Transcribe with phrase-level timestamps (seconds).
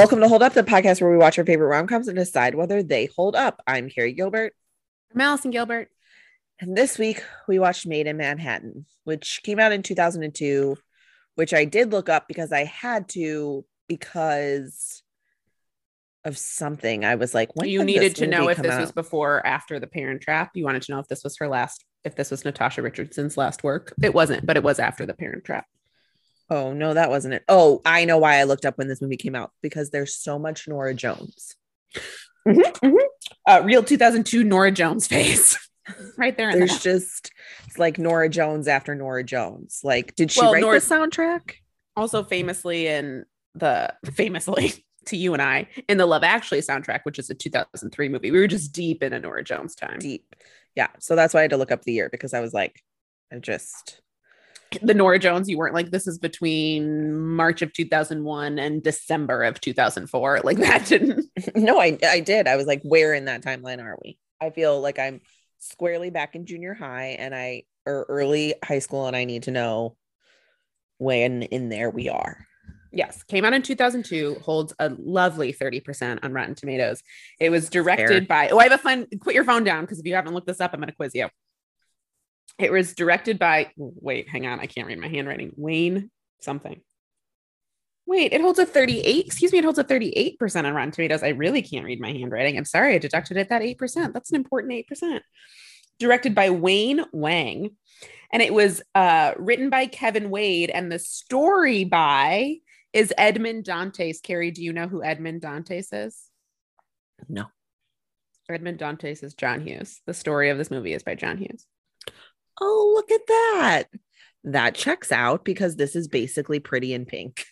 [0.00, 2.54] Welcome to Hold Up, the podcast where we watch our favorite rom coms and decide
[2.54, 3.60] whether they hold up.
[3.66, 4.54] I'm Carrie Gilbert.
[5.14, 5.90] I'm Allison Gilbert.
[6.58, 10.78] And this week we watched Maid in Manhattan, which came out in 2002,
[11.34, 15.02] which I did look up because I had to because
[16.24, 17.04] of something.
[17.04, 19.86] I was like, when you needed to know if this was before or after the
[19.86, 20.52] Parent Trap.
[20.54, 23.62] You wanted to know if this was her last, if this was Natasha Richardson's last
[23.62, 23.92] work.
[24.02, 25.66] It wasn't, but it was after the Parent Trap.
[26.50, 27.44] Oh, no, that wasn't it.
[27.48, 30.38] Oh, I know why I looked up when this movie came out because there's so
[30.38, 31.54] much Norah Jones.
[33.46, 35.56] Uh, real 2002 Norah Jones face,
[36.16, 36.50] right there.
[36.50, 37.30] In There's the just
[37.66, 39.80] it's like Norah Jones after Norah Jones.
[39.84, 41.54] Like, did she Well, write Nora- the soundtrack?
[41.96, 43.24] also famously in
[43.54, 44.72] the famously
[45.06, 48.30] to you and I in the Love Actually soundtrack, which is a 2003 movie.
[48.30, 49.98] We were just deep in a Norah Jones time.
[49.98, 50.24] Deep.
[50.76, 50.88] Yeah.
[50.98, 52.80] So that's why I had to look up the year because I was like,
[53.32, 54.00] I just
[54.82, 59.60] The Norah Jones, you weren't like this is between March of 2001 and December of
[59.60, 60.40] 2004.
[60.44, 61.26] Like that didn't.
[61.54, 62.46] no, I I did.
[62.46, 64.18] I was like, where in that timeline are we?
[64.40, 65.20] I feel like I'm
[65.58, 69.50] squarely back in junior high and I or early high school and I need to
[69.50, 69.96] know
[70.98, 72.46] when in there we are.
[72.92, 77.02] Yes, came out in 2002, holds a lovely 30% on Rotten Tomatoes.
[77.38, 80.06] It was directed by, oh, I have a fun, put your phone down because if
[80.06, 81.28] you haven't looked this up, I'm going to quiz you.
[82.60, 85.52] It was directed by, wait, hang on, I can't read my handwriting.
[85.56, 86.80] Wayne something.
[88.06, 91.22] Wait, it holds a 38, excuse me, it holds a 38% on Rotten Tomatoes.
[91.22, 92.58] I really can't read my handwriting.
[92.58, 94.12] I'm sorry, I deducted it that 8%.
[94.12, 95.20] That's an important 8%.
[95.98, 97.76] Directed by Wayne Wang.
[98.32, 102.56] And it was uh, written by Kevin Wade, and the story by
[102.92, 104.20] is Edmund Dantes.
[104.22, 106.20] Carrie, do you know who Edmund Dantes is?
[107.28, 107.46] No.
[108.48, 110.00] Edmund Dantes is John Hughes.
[110.06, 111.66] The story of this movie is by John Hughes.
[112.60, 113.84] Oh, look at that.
[114.44, 117.44] That checks out because this is basically pretty in pink.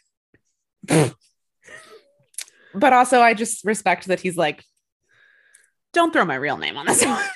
[2.74, 4.64] But also, I just respect that he's like,
[5.92, 7.02] don't throw my real name on this.
[7.04, 7.28] I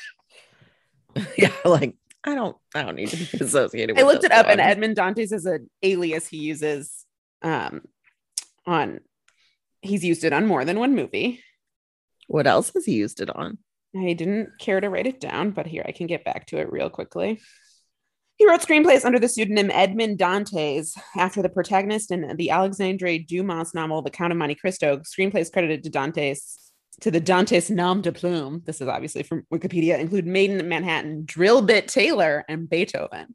[1.39, 4.47] yeah, like I don't I don't need to be associated with I looked it up,
[4.47, 4.69] and one.
[4.69, 7.05] Edmund Dantes is an alias he uses
[7.43, 7.83] um,
[8.67, 9.01] on.
[9.81, 11.43] He's used it on more than one movie.
[12.29, 13.59] what else has he used it on?
[13.97, 16.73] I didn't care to write it down, but here I can get back to it
[16.73, 17.41] real quickly.
[18.37, 23.75] He wrote screenplays under the pseudonym Edmond Dantes after the protagonist in the Alexandre Dumas
[23.75, 24.99] novel The Count of Monte Cristo.
[24.99, 28.63] Screenplays credited to Dantes to the Dantes nom de plume.
[28.65, 29.99] This is obviously from Wikipedia.
[29.99, 33.35] Include Maid in Manhattan, Drillbit Taylor, and Beethoven.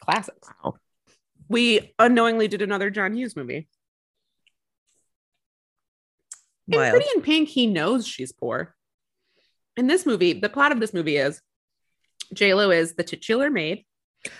[0.00, 0.48] Classics.
[0.62, 0.74] Wow.
[1.48, 3.68] We unknowingly did another John Hughes movie.
[6.68, 8.74] In Pretty in Pink, he knows she's poor.
[9.76, 11.40] In this movie, the plot of this movie is
[12.40, 13.84] Lo is the titular maid.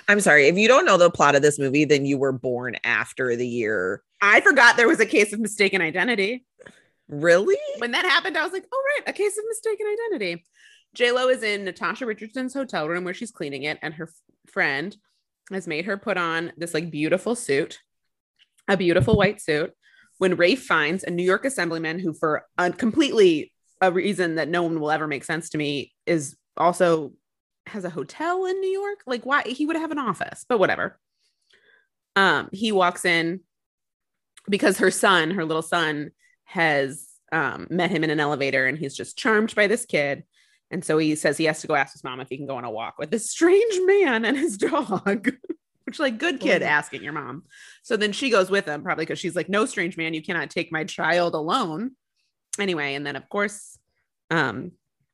[0.09, 0.47] I'm sorry.
[0.47, 3.47] If you don't know the plot of this movie, then you were born after the
[3.47, 4.03] year.
[4.21, 6.45] I forgot there was a case of mistaken identity.
[7.09, 7.59] Really?
[7.79, 10.45] When that happened, I was like, oh, right, a case of mistaken identity.
[11.01, 14.97] Lo is in Natasha Richardson's hotel room where she's cleaning it, and her f- friend
[15.51, 17.79] has made her put on this like beautiful suit,
[18.69, 19.73] a beautiful white suit.
[20.19, 24.63] When Rafe finds a New York assemblyman who, for a completely a reason that no
[24.63, 27.13] one will ever make sense to me, is also
[27.67, 29.01] has a hotel in New York.
[29.07, 30.99] Like, why he would have an office, but whatever.
[32.17, 33.41] Um, he walks in
[34.49, 36.11] because her son, her little son,
[36.45, 40.25] has um, met him in an elevator and he's just charmed by this kid.
[40.71, 42.57] And so he says he has to go ask his mom if he can go
[42.57, 45.31] on a walk with this strange man and his dog,
[45.85, 47.45] which, like, good kid asking your mom.
[47.83, 50.51] So then she goes with him, probably because she's like, no, strange man, you cannot
[50.51, 51.93] take my child alone.
[52.59, 53.79] Anyway, and then of course,
[54.31, 54.73] um,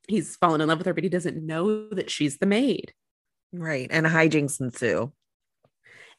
[0.09, 2.93] he's fallen in love with her, but he doesn't know that she's the maid.
[3.53, 3.87] Right.
[3.91, 5.11] And hijinks ensue.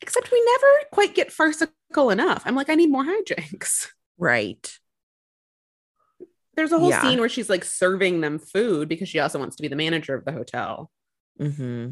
[0.02, 2.42] Except we never quite get farcical enough.
[2.46, 3.88] I'm like, I need more hijinks.
[4.18, 4.70] Right.
[6.56, 7.00] There's a whole Yeah.
[7.00, 10.14] scene where she's like serving them food because she also wants to be the manager
[10.14, 10.90] of the hotel.
[11.38, 11.90] hmm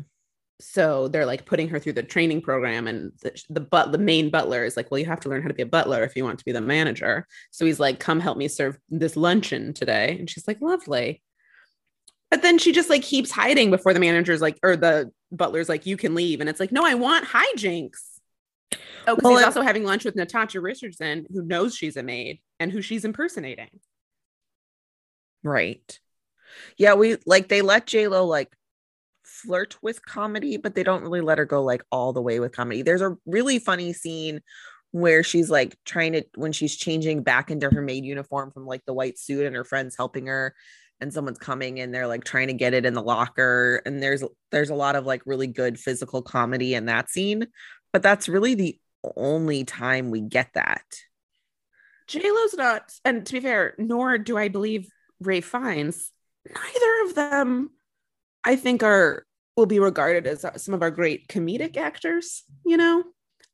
[0.61, 4.29] So they're like putting her through the training program, and the, the but the main
[4.29, 6.25] butler is like, "Well, you have to learn how to be a butler if you
[6.25, 10.17] want to be the manager." So he's like, "Come help me serve this luncheon today,"
[10.19, 11.23] and she's like, "Lovely."
[12.31, 15.87] But then she just like keeps hiding before the manager's like, or the butler's like,
[15.87, 18.01] "You can leave," and it's like, "No, I want hijinks."
[19.07, 22.03] Oh, because Well, he's and- also having lunch with Natasha Richardson, who knows she's a
[22.03, 23.71] maid and who she's impersonating.
[25.43, 25.99] Right.
[26.77, 28.53] Yeah, we like they let J Lo like
[29.25, 32.53] flirt with comedy, but they don't really let her go like all the way with
[32.53, 32.83] comedy.
[32.83, 34.41] There's a really funny scene
[34.91, 38.85] where she's like trying to when she's changing back into her maid uniform from like
[38.87, 40.55] the white suit and her friends helping her
[41.00, 44.25] and someone's coming and they're like trying to get it in the locker and there's
[44.50, 47.47] there's a lot of like really good physical comedy in that scene
[47.93, 48.79] but that's really the
[49.17, 50.83] only time we get that
[52.09, 54.89] J Lo's not, and to be fair, nor do I believe
[55.21, 56.11] Ralph Fiennes.
[56.49, 57.71] Neither of them,
[58.43, 62.44] I think, are will be regarded as some of our great comedic actors.
[62.65, 63.05] You know,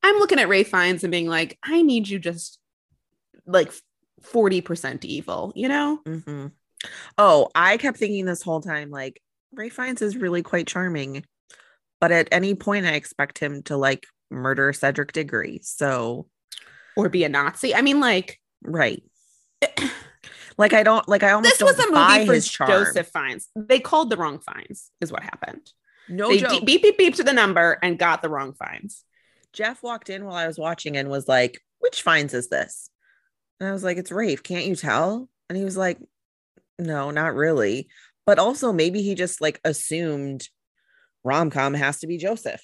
[0.05, 2.61] I'm looking at Ralph Fiennes and being like, I need you just
[3.45, 3.73] like
[4.23, 5.53] forty percent evil.
[5.57, 6.01] You know?
[6.07, 6.53] Mhm.
[7.19, 9.21] Oh, I kept thinking this whole time, like
[9.53, 11.25] Ralph Fiennes is really quite charming,
[12.01, 15.61] but at any point, I expect him to like murder Cedric Diggory.
[15.63, 16.27] So,
[16.97, 17.75] Or be a Nazi.
[17.75, 19.03] I mean, like right,
[20.59, 22.67] like I don't like I almost this was a movie for.
[22.67, 23.49] Joseph Fiennes.
[23.55, 25.73] They called the wrong Fiennes, is what happened.
[26.09, 26.67] No they joke.
[26.67, 29.05] beep beep beep to the number and got the wrong Fiennes.
[29.53, 32.91] Jeff walked in while I was watching and was like, "Which Fiennes is this?"
[33.61, 34.43] And I was like, "It's Rafe.
[34.43, 35.99] Can't you tell?" And he was like,
[36.79, 37.89] "No, not really."
[38.27, 40.49] But also, maybe he just like assumed
[41.25, 42.63] rom com has to be Joseph,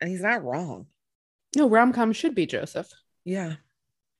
[0.00, 0.86] and he's not wrong.
[1.56, 2.88] No, rom com should be Joseph.
[3.24, 3.54] Yeah,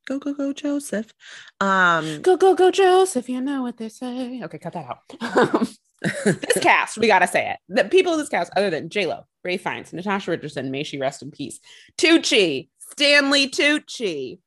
[0.06, 1.12] go go go, Joseph.
[1.60, 3.28] Um, Go go go, Joseph.
[3.28, 4.42] You know what they say.
[4.42, 5.68] Okay, cut that out.
[6.24, 7.58] this cast, we gotta say it.
[7.68, 10.98] The people in this cast, other than J Lo, Ralph Fiennes, Natasha Richardson, may she
[10.98, 11.60] rest in peace.
[11.98, 14.38] Tucci, Stanley Tucci,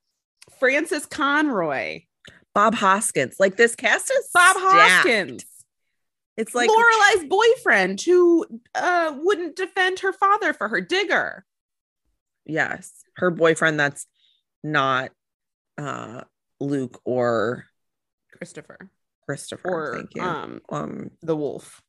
[0.60, 2.02] Frances Conroy,
[2.58, 3.36] Bob Hoskins.
[3.40, 4.74] Like this cast is Bob stacked.
[5.08, 5.46] Hoskins,
[6.38, 11.46] It's like Lorelai's boyfriend who uh, wouldn't defend her father for her digger.
[12.46, 13.80] yes, her boyfriend.
[13.80, 14.08] That's
[14.64, 15.12] not
[15.78, 16.22] uh
[16.60, 17.66] Luke or
[18.36, 18.90] Christopher
[19.28, 19.70] Christopher.
[19.70, 20.24] or thank you.
[20.24, 21.82] um um the wolf.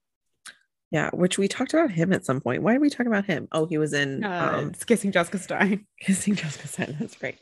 [0.90, 2.62] Yeah, which we talked about him at some point.
[2.62, 3.48] Why are we talking about him?
[3.52, 5.86] Oh, he was in Uh, um kissing Jessica Stein.
[6.00, 6.96] Kissing Jessica Stein.
[7.00, 7.38] That's great.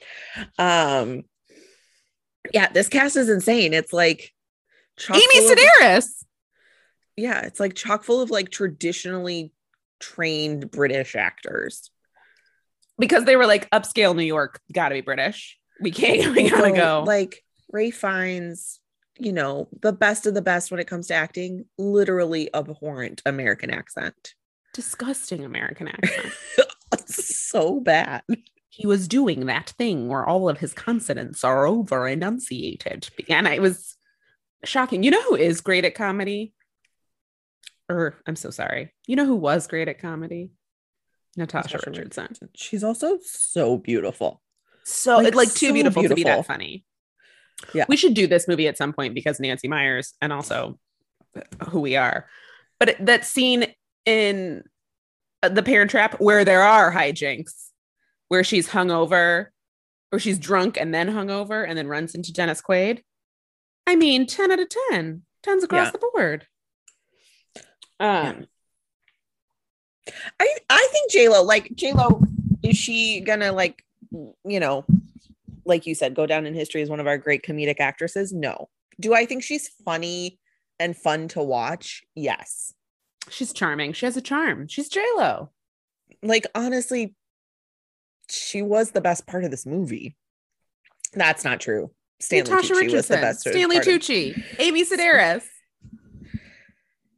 [0.60, 1.24] Um
[2.52, 3.72] yeah, this cast is insane.
[3.74, 4.32] It's like
[5.12, 6.24] Amy Sedaris.
[7.16, 9.52] yeah, it's like chock full of like traditionally
[10.00, 11.90] trained British actors.
[12.98, 15.58] because they were like upscale New York, gotta be British.
[15.80, 17.04] We can't, we gotta So, go.
[17.06, 18.80] Like Ralph Fiennes,
[19.18, 23.70] you know, the best of the best when it comes to acting, literally abhorrent American
[23.70, 24.34] accent.
[24.74, 26.32] Disgusting American accent.
[27.06, 28.22] so bad.
[28.76, 33.08] He was doing that thing where all of his consonants are over enunciated.
[33.26, 33.96] And it was
[34.64, 35.02] shocking.
[35.02, 36.52] You know who is great at comedy?
[37.88, 38.92] Or I'm so sorry.
[39.06, 40.50] You know who was great at comedy?
[41.38, 42.36] Natasha, Natasha Richardson.
[42.54, 44.42] She's also so beautiful.
[44.84, 46.84] So Like, like, too so beautiful, to be that funny.
[47.72, 47.86] Yeah.
[47.88, 50.78] We should do this movie at some point because Nancy Meyers and also
[51.70, 52.28] who we are.
[52.78, 53.72] But that scene
[54.04, 54.64] in
[55.40, 57.70] The Parent Trap where there are hijinks,
[58.28, 59.46] where she's hungover
[60.12, 63.02] or she's drunk and then hungover and then runs into Dennis Quaid.
[63.86, 65.22] I mean, 10 out of 10.
[65.44, 65.90] 10s across Yeah.
[65.92, 66.46] the board.
[67.98, 68.46] Um,
[70.40, 72.20] I I think J Lo, like J Lo,
[72.62, 74.84] is she gonna like, you know,
[75.64, 78.32] like you said, go down in history as one of our great comedic actresses?
[78.32, 78.68] No.
[79.00, 80.38] Do I think she's funny
[80.78, 82.02] and fun to watch?
[82.14, 82.72] Yes.
[83.28, 83.92] she's charming.
[83.92, 84.68] She has a charm.
[84.68, 85.50] She's J-Lo.
[86.22, 87.14] Like honestly,
[88.28, 90.16] she was the best part of this movie.
[91.14, 91.90] That's not true.
[92.20, 92.96] Stanley Natasha Tucci Richardson.
[92.96, 93.40] was the best.
[93.40, 94.44] Stanley part of- Tucci.
[94.58, 95.42] Amy Sedaris.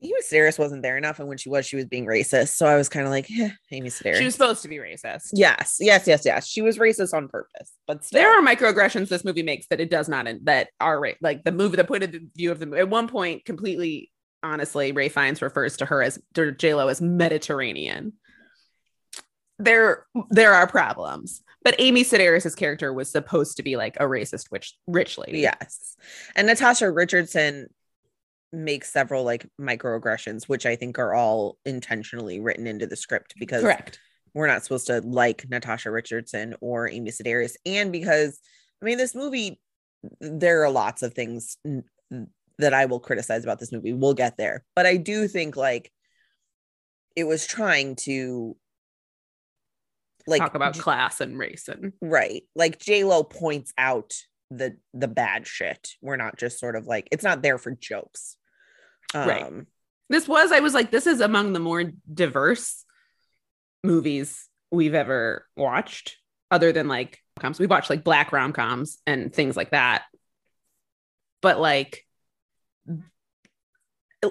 [0.00, 2.50] Amy Sedaris wasn't there enough, and when she was, she was being racist.
[2.56, 4.18] So I was kind of like, eh, Amy Sedaris.
[4.18, 5.30] She was supposed to be racist.
[5.32, 6.46] yes, yes, yes, yes.
[6.46, 8.20] She was racist on purpose, but still.
[8.20, 11.50] there are microaggressions this movie makes that it does not that are right like the
[11.50, 14.10] movie the point of the view of the movie at one point completely
[14.44, 18.12] honestly ralph fiennes refers to her as to j-lo as mediterranean
[19.58, 24.50] there there are problems but amy sedaris's character was supposed to be like a racist
[24.50, 25.96] witch rich lady Yes.
[26.36, 27.68] And Natasha Richardson
[28.52, 33.62] makes several like microaggressions, which I think are all intentionally written into the script because
[33.62, 33.98] correct
[34.34, 37.54] we're not supposed to like Natasha Richardson or Amy Sedaris.
[37.66, 38.38] And because
[38.80, 39.60] I mean, this movie,
[40.20, 41.56] there are lots of things
[42.58, 43.92] that I will criticize about this movie.
[43.92, 44.64] We'll get there.
[44.76, 45.90] But I do think like
[47.16, 48.56] it was trying to
[50.28, 52.42] like talk about class and race and right.
[52.54, 54.14] Like j lo points out
[54.50, 55.90] the the bad shit.
[56.00, 58.36] We're not just sort of like it's not there for jokes.
[59.14, 59.52] Um Right.
[60.10, 62.84] this was i was like this is among the more diverse
[63.84, 66.16] movies we've ever watched
[66.50, 70.04] other than like coms we watched like black rom-coms and things like that.
[71.40, 72.04] But like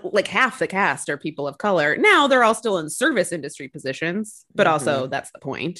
[0.03, 3.67] like half the cast are people of color now they're all still in service industry
[3.67, 5.79] positions but also that's the point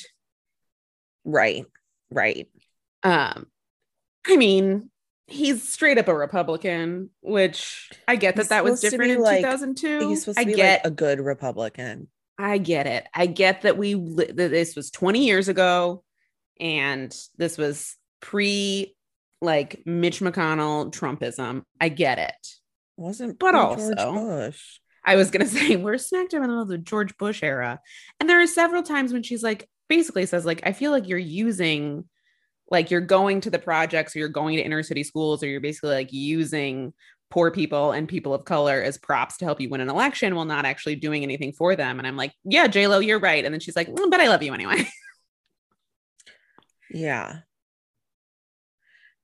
[1.26, 1.66] right
[2.10, 2.48] right
[3.04, 3.48] um
[4.26, 4.90] i mean
[5.28, 9.40] he's straight up a republican which i get that He's that was different in like-
[9.40, 12.08] 2002 he's supposed i to be get like a good republican
[12.40, 13.08] I get it.
[13.14, 16.04] I get that we that this was 20 years ago
[16.60, 18.96] and this was pre
[19.42, 21.64] like Mitch McConnell Trumpism.
[21.82, 22.48] I get it.
[22.98, 24.80] Wasn't But George also- Bush.
[25.06, 27.80] I was gonna say we're smack dab in the middle of the George Bush era,
[28.20, 31.18] and there are several times when she's like, basically says like, I feel like you're
[31.18, 32.04] using,
[32.70, 35.62] like you're going to the projects, or you're going to inner city schools, or you're
[35.62, 36.92] basically like using
[37.30, 40.46] poor people and people of color as props to help you win an election while
[40.46, 42.00] not actually doing anything for them.
[42.00, 43.44] And I'm like, yeah, J Lo, you're right.
[43.46, 44.88] And then she's like, "Mm, but I love you anyway.
[46.90, 47.40] Yeah.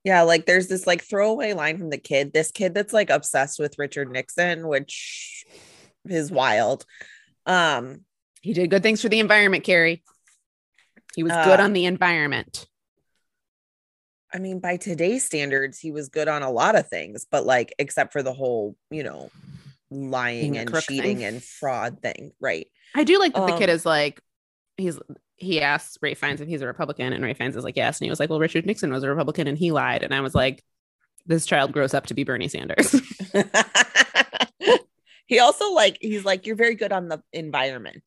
[0.03, 3.59] Yeah, like there's this like throwaway line from the kid, this kid that's like obsessed
[3.59, 5.45] with Richard Nixon, which
[6.05, 6.85] is wild.
[7.45, 8.01] Um,
[8.41, 10.03] he did good things for the environment, Carrie.
[11.15, 12.67] He was good Uh, on the environment.
[14.33, 17.73] I mean, by today's standards, he was good on a lot of things, but like
[17.77, 19.29] except for the whole, you know,
[19.91, 21.23] lying and cheating thing.
[21.23, 22.31] and fraud thing.
[22.39, 22.67] Right.
[22.95, 24.19] I do like that the kid um, is like,
[24.75, 24.99] he's
[25.43, 27.99] he asks Ralph Fiennes if he's a Republican, and Ralph Fiennes is like, yes.
[27.99, 30.03] And he was like, well, Richard Nixon was a Republican and he lied.
[30.03, 30.63] And I was like,
[31.25, 32.99] this child grows up to be Bernie Sanders.
[35.27, 38.03] he also like he's like you're very good on the environment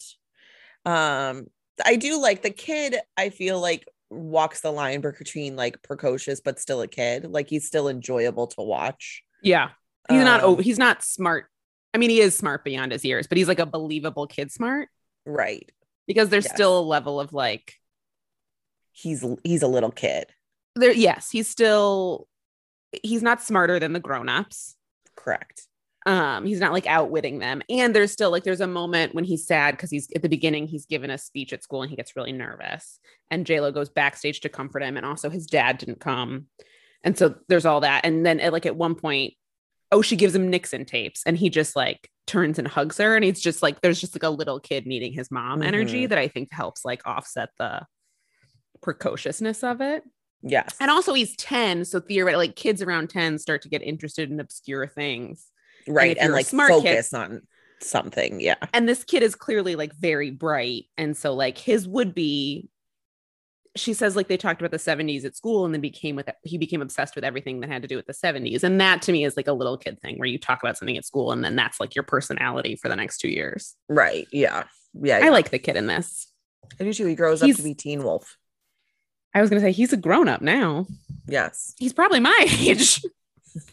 [0.85, 1.47] um
[1.85, 6.61] i do like the kid i feel like walks the line between like precocious but
[6.61, 9.71] still a kid like he's still enjoyable to watch yeah.
[10.09, 11.47] He's not Um, oh, he's not smart.
[11.95, 14.89] I mean, he is smart beyond his years, but he's like a believable kid smart
[15.25, 15.71] right
[16.07, 16.55] because there's Yes.
[16.55, 17.75] still a level of like
[18.93, 20.27] he's he's a little kid.
[20.75, 22.29] There, yes, he's still
[23.03, 24.77] he's not smarter than the grown-ups.
[25.17, 25.63] correct.
[26.07, 27.63] Um he's not like outwitting them.
[27.69, 30.67] And there's still like there's a moment when he's sad because he's at the beginning
[30.69, 33.01] he's given a speech at school and he gets really nervous.
[33.31, 36.47] And j-lo goes backstage to comfort him and also his dad didn't come.
[37.03, 38.05] And so there's all that.
[38.05, 39.35] And then at, like at one point
[39.93, 41.23] oh she gives him nixon tapes.
[41.27, 44.23] And he just like turns and hugs her and he's just like there's just like
[44.25, 46.09] a little kid needing his mom energy Mhm.
[46.09, 47.87] that i think helps like offset the
[48.83, 50.03] precociousness of it.
[50.43, 50.77] Yes.
[50.81, 54.39] And also he's 10 so theoretically like kids around 10 start to get interested in
[54.39, 55.47] obscure things.
[55.89, 57.43] Right if and, like smart kid- focus on
[57.81, 58.57] something yeah.
[58.73, 62.69] And this kid is clearly like very bright and so like his would be
[63.77, 66.59] she says like they talked about the 70s at school and then became with he
[66.59, 69.25] became obsessed with everything that had to do with the 70s and that to me
[69.25, 71.57] is like a little kid thing where you talk about something at school and then
[71.57, 73.75] that's like your personality for the next two years.
[73.89, 74.27] Right.
[74.33, 74.65] Yeah.
[74.95, 76.33] Yeah i like the kid in this.
[76.81, 77.07] I do too.
[77.07, 78.37] He grows up to be teen wolf.
[79.35, 80.87] I was gonna say he's a grown-up now.
[81.29, 81.75] Yes.
[81.79, 83.03] He's probably my age.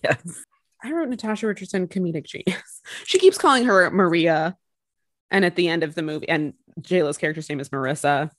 [0.04, 0.46] Yes.
[0.84, 2.82] I wrote Natasha Richardson comedic genius.
[3.06, 4.58] She keeps calling her Maria.
[5.32, 8.30] And at the end of the movie, and JLo's character's name is Marissa,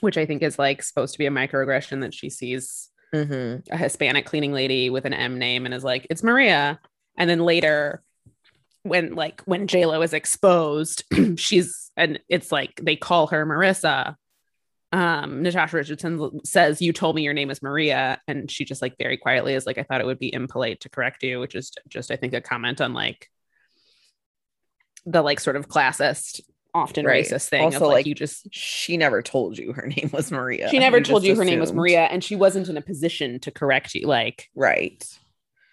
[0.00, 3.76] which I think is like supposed to be a microaggression that she sees hmm a
[3.76, 6.80] Hispanic cleaning lady with an M name and is like, it's Maria.
[7.16, 8.02] And then later,
[8.82, 11.04] when like when JLo is exposed,
[11.36, 14.16] she's and it's like they call her Marissa.
[14.92, 18.20] Um, Natasha Richardson says, You told me your name is Maria.
[18.28, 20.88] And she just like very quietly is like, I thought it would be impolite to
[20.88, 23.28] correct you, which is just, I think, a comment on like
[25.04, 26.40] the like sort of classist,
[26.76, 27.24] often Right.
[27.24, 30.30] racist thing Also, of like, like, you just she never told you her name was
[30.30, 31.72] maria she never told you her name was.
[31.72, 34.06] Maria, and she wasn't in a position to correct you.
[34.06, 35.04] Like right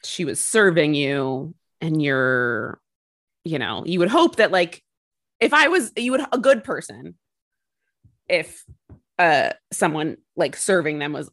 [0.05, 2.79] she was serving you, and you're,
[3.45, 4.83] you know, you would hope that like
[5.39, 7.15] if I was you would a good person,
[8.29, 8.63] if
[9.19, 11.29] uh someone like serving them was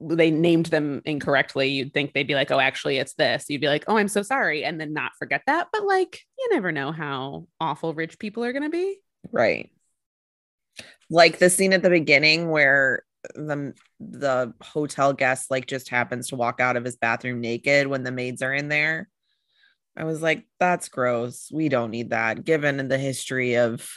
[0.00, 3.46] they named them incorrectly, you'd think they'd be like, oh, actually, it's this.
[3.48, 5.68] You'd be like, oh, I'm so sorry, and then not forget that.
[5.72, 8.98] But like, you never know how awful rich people are gonna be.
[9.32, 9.70] Right.
[11.10, 13.02] Like the scene at the beginning where
[13.34, 18.02] the the hotel guest like just happens to walk out of his bathroom naked when
[18.02, 19.08] the maids are in there.
[19.96, 21.50] I was like, that's gross.
[21.52, 22.44] We don't need that.
[22.44, 23.88] Given the history of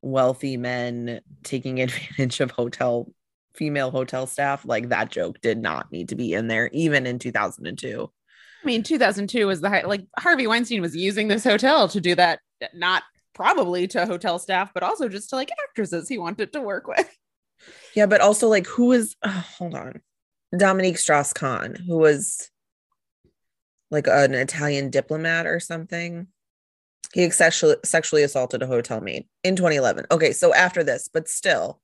[0.00, 3.10] wealthy men taking advantage of hotel
[3.56, 7.18] female hotel staff, like that joke did not need to be in there, even in
[7.18, 8.10] 2002.
[8.62, 12.14] I mean, 2002 was the high, like Harvey Weinstein was using this hotel to do
[12.14, 12.40] that,
[12.74, 13.02] not
[13.34, 17.08] probably to hotel staff, but also just to like actresses he wanted to work with.
[17.94, 20.00] Yeah, but also like who was oh, hold on.
[20.56, 22.50] Dominique Strauss Kahn, who was
[23.90, 26.26] like an Italian diplomat or something.
[27.14, 30.06] He sexually sexually assaulted a hotel maid in 2011.
[30.10, 31.80] Okay, so after this, but still,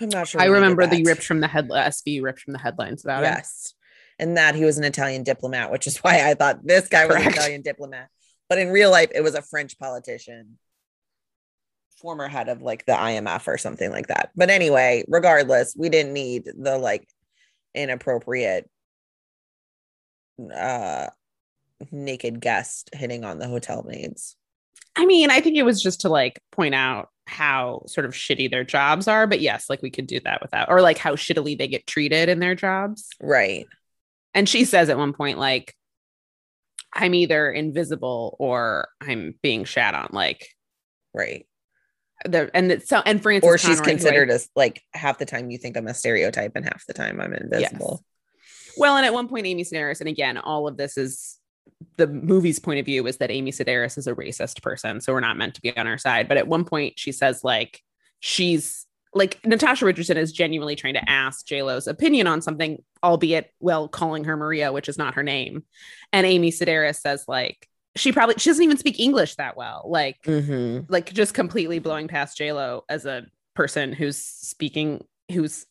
[0.00, 0.40] I'm not sure.
[0.40, 3.26] I remember the ripped from the head SV ripped from the headlines about it.
[3.26, 3.74] Yes,
[4.18, 7.16] and that he was an Italian diplomat, which is why I thought this guy was
[7.16, 8.08] an Italian diplomat.
[8.48, 10.58] But in real life, it was a French politician,
[11.98, 14.30] former head of like the IMF or something like that.
[14.34, 17.06] But anyway, regardless, we didn't need the like
[17.74, 18.68] inappropriate
[20.54, 21.08] uh
[21.92, 24.36] naked guest hitting on the hotel maids.
[24.98, 28.50] I mean, I think it was just to like point out how sort of shitty
[28.50, 29.26] their jobs are.
[29.26, 32.28] But yes, like we could do that without, or like how shittily they get treated
[32.28, 33.08] in their jobs.
[33.22, 33.66] Right.
[34.34, 35.74] And she says at one point, like,
[36.92, 40.08] I'm either invisible or I'm being shat on.
[40.10, 40.48] Like,
[41.14, 41.46] Right.
[42.24, 45.24] the and it's so and Frances Or she's Conroy, I- considered as like half the
[45.26, 48.04] time you think I'm a stereotype and half the time I'm invisible.
[48.76, 51.38] Well, and at one point, Amy Sedaris, and again, all of this is
[51.96, 55.20] the movie's point of view is that Amy Sedaris is a racist person, so we're
[55.20, 56.28] not meant to be on her side.
[56.28, 57.82] But at one point, she says like
[58.20, 63.52] she's like Natasha Richardson is genuinely trying to ask J Lo's opinion on something, albeit
[63.60, 65.64] well calling her Maria, which is not her name.
[66.12, 70.22] And Amy Sedaris says like she probably she doesn't even speak English that well, like
[70.22, 70.86] Mhm.
[70.88, 75.66] like just completely blowing past J Lo as a person who's speaking who's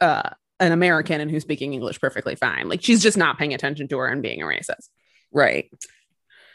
[0.00, 0.30] uh
[0.60, 2.68] an American and who's speaking English perfectly fine.
[2.68, 4.88] Like she's just not paying attention to her and being a racist.
[5.32, 5.70] Right.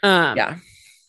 [0.02, 0.58] Um, Yeah.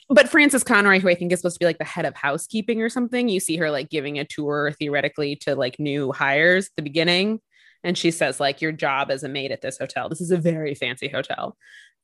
[0.08, 2.80] But Frances Conroy, who I think is supposed to be like the head of housekeeping
[2.82, 6.76] or something, you see her like giving a tour theoretically to like new hires at
[6.76, 7.40] the beginning.
[7.84, 10.38] And she says, like, your job as a maid at this hotel, this is a
[10.38, 11.56] very fancy hotel.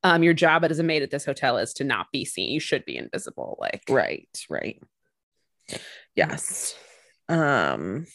[0.03, 2.51] Um, your job as a maid at this hotel is to not be seen.
[2.51, 3.57] You should be invisible.
[3.59, 4.29] Like, Right.
[4.49, 4.81] Right.
[6.15, 6.75] Yes.
[7.29, 8.07] Um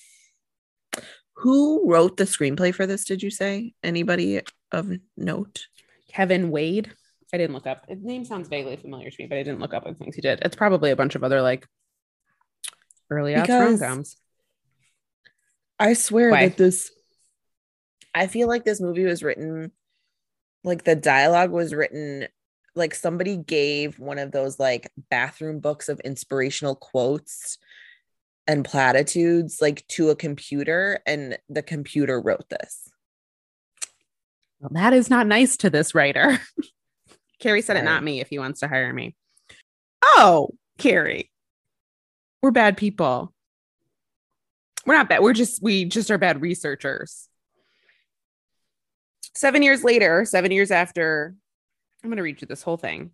[1.37, 3.75] who wrote the screenplay for this, did you say?
[3.83, 4.41] Anybody
[4.73, 5.67] of note?
[6.11, 6.93] Kevin Wade.
[7.37, 7.85] I didn't look up.
[7.87, 10.23] His name sounds vaguely familiar to me, but I didn't look up the things he
[10.23, 10.39] did.
[10.41, 11.69] It's probably a bunch of other like
[13.11, 14.17] early out rom-coms.
[15.79, 16.49] I swear Why?
[16.49, 16.91] that this
[18.15, 19.71] I feel like this movie was written
[20.65, 22.27] like the dialogue was written
[22.75, 27.59] like somebody gave one of those like bathroom books of inspirational quotes
[28.47, 32.91] and platitudes like to a computer and the computer wrote this.
[34.59, 36.41] Well, that is not nice to this writer.
[37.41, 39.15] Carrie said it, not me, if he wants to hire me.
[40.03, 41.31] Oh, Carrie.
[42.43, 43.33] We're bad people.
[44.87, 45.23] We're not bad.
[45.23, 47.29] We're just, we just are bad researchers.
[49.35, 51.35] Seven years later, seven years after,
[52.03, 53.11] I'm going to read you this whole thing.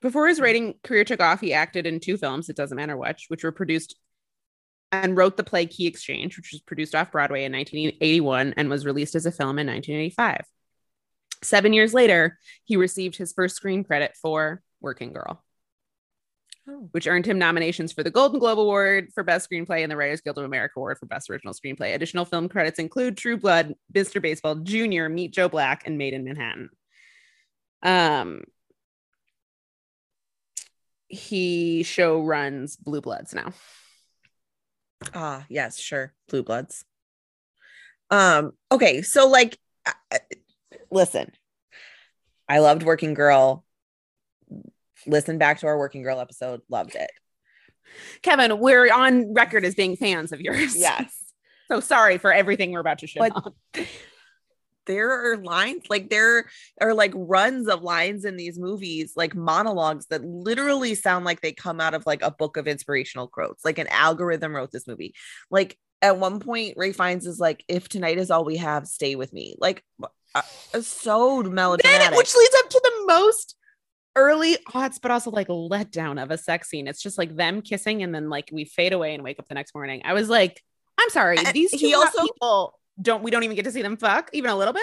[0.00, 3.26] Before his writing career took off, he acted in two films, it doesn't matter which,
[3.28, 3.96] which were produced
[4.92, 8.86] and wrote the play Key Exchange, which was produced off Broadway in 1981 and was
[8.86, 10.44] released as a film in 1985.
[11.46, 15.42] Seven years later, he received his first screen credit for Working Girl,
[16.68, 16.88] Oh.
[16.90, 20.20] which earned him nominations for the Golden Globe Award for Best Screenplay and the Writers
[20.20, 21.94] Guild of America Award for Best Original Screenplay.
[21.94, 24.20] Additional film credits include True Blood, Mr.
[24.20, 26.70] Baseball, Junior, Meet Joe Black, and Maid in Manhattan.
[27.82, 28.42] Um,
[31.08, 33.52] he show runs Blue Bloods now.
[35.14, 36.12] Ah, yes, sure.
[36.28, 36.84] Blue Bloods.
[38.10, 39.58] Um, okay, so like
[40.96, 41.30] listen.
[42.48, 43.64] I loved Working Girl.
[45.06, 47.10] Listen back to our Working Girl episode, loved it.
[48.22, 50.76] Kevin, we're on record as being fans of yours.
[50.76, 51.12] Yes.
[51.68, 53.84] So sorry for everything we're about to shit But-
[54.86, 56.44] There are lines like there
[56.80, 61.50] are like runs of lines in these movies, like monologues that literally sound like they
[61.50, 63.64] come out of like a book of inspirational quotes.
[63.64, 65.12] Like an algorithm wrote this movie.
[65.50, 69.16] Like at one point, Ralph Fiennes is like, "If tonight is all we have, stay
[69.16, 69.82] with me." Like,
[70.74, 72.10] uh, so melodramatic.
[72.10, 73.56] Then, which leads up to the most
[74.14, 76.88] early odds, but also like letdown of a sex scene.
[76.88, 79.54] It's just like them kissing, and then like we fade away and wake up the
[79.54, 80.02] next morning.
[80.04, 80.62] I was like,
[80.98, 83.22] I'm sorry, these two he also- people don't.
[83.22, 84.82] We don't even get to see them fuck even a little bit.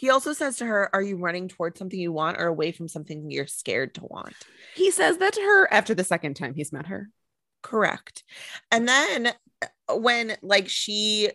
[0.00, 2.88] He also says to her, Are you running towards something you want or away from
[2.88, 4.34] something you're scared to want?
[4.74, 7.10] He says that to her after the second time he's met her.
[7.62, 8.24] Correct.
[8.72, 9.30] And then
[9.60, 11.28] uh, when like she,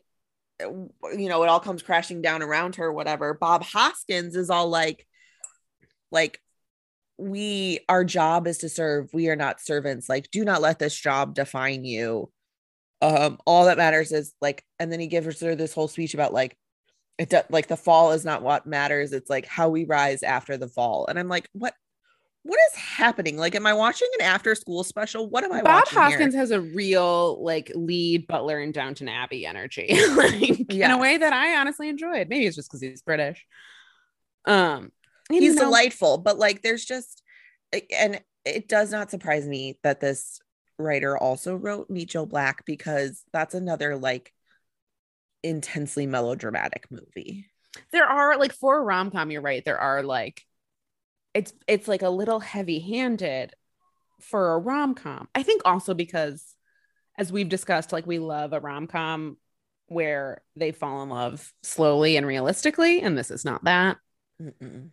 [0.59, 5.05] you know, it all comes crashing down around her, whatever, Bob Hoskins is all like,
[6.11, 6.39] like,
[7.17, 9.09] we, our job is to serve.
[9.13, 10.09] We are not servants.
[10.09, 12.31] Like, do not let this job define you.
[13.01, 16.33] Um, all that matters is like, and then he gives her this whole speech about
[16.33, 16.57] like,
[17.17, 19.13] it do, like the fall is not what matters.
[19.13, 21.05] It's like how we rise after the fall.
[21.07, 21.73] And I'm like, what,
[22.45, 23.37] what is happening?
[23.37, 25.27] Like, am I watching an after school special?
[25.27, 26.09] What am I Bob watching here?
[26.09, 31.17] Hoskins has a real like lead butler in Downton Abbey energy, like in a way
[31.17, 32.29] that I honestly enjoyed.
[32.29, 33.45] Maybe it's just because he's British.
[34.45, 34.91] Um,
[35.29, 37.23] he's know, delightful but like there's just
[37.91, 40.39] and it does not surprise me that this
[40.77, 44.33] writer also wrote meet joe black because that's another like
[45.43, 47.47] intensely melodramatic movie
[47.91, 50.43] there are like for a rom-com you're right there are like
[51.35, 53.53] it's it's like a little heavy-handed
[54.21, 56.55] for a rom-com i think also because
[57.17, 59.37] as we've discussed like we love a rom-com
[59.87, 63.97] where they fall in love slowly and realistically and this is not that
[64.41, 64.89] Mm-mm.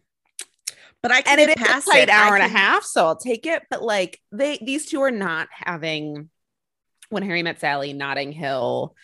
[1.03, 2.11] but i can and get it is a past tight it.
[2.11, 5.49] Hour and a half so i'll take it but like they these two are not
[5.53, 6.29] having
[7.13, 8.97] when Harry met Sally, Notting Hill,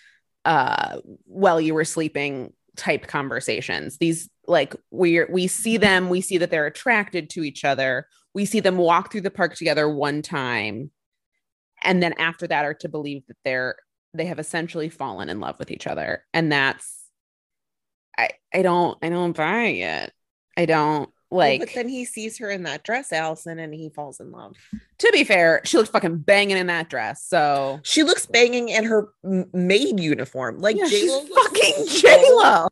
[0.44, 3.98] uh, while you were sleeping type conversations.
[3.98, 5.82] These like we we see mm-hmm.
[5.82, 8.08] them, we see that they're attracted to each other.
[8.34, 10.90] We see them walk through the park together one time,
[11.82, 13.76] and then after that are to believe that they're
[14.14, 17.04] they have essentially fallen in love with each other, and that's
[18.16, 20.12] I I don't I don't buy it.
[20.56, 21.60] I don't like.
[21.60, 24.56] Well, but then he sees her in that dress, Allison, and he falls in love.
[24.98, 27.24] to be fair, she looks fucking banging in that dress.
[27.24, 29.08] So She looks banging in her
[29.52, 30.58] maid uniform.
[30.58, 32.68] Like yeah, J she's Lo fucking J Lo.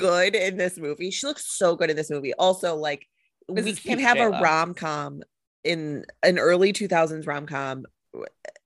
[0.00, 1.10] Good in this movie.
[1.10, 2.34] She looks so good in this movie.
[2.34, 3.06] Also, like
[3.48, 5.22] This we can have a rom com
[5.62, 7.84] in an early 2000s rom com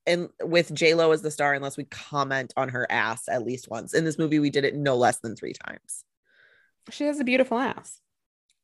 [0.06, 3.68] and with J Lo as the star, unless we comment on her ass at least
[3.70, 3.94] once.
[3.94, 6.04] In this movie, we did it no less than three times.
[6.90, 8.00] She has a beautiful ass.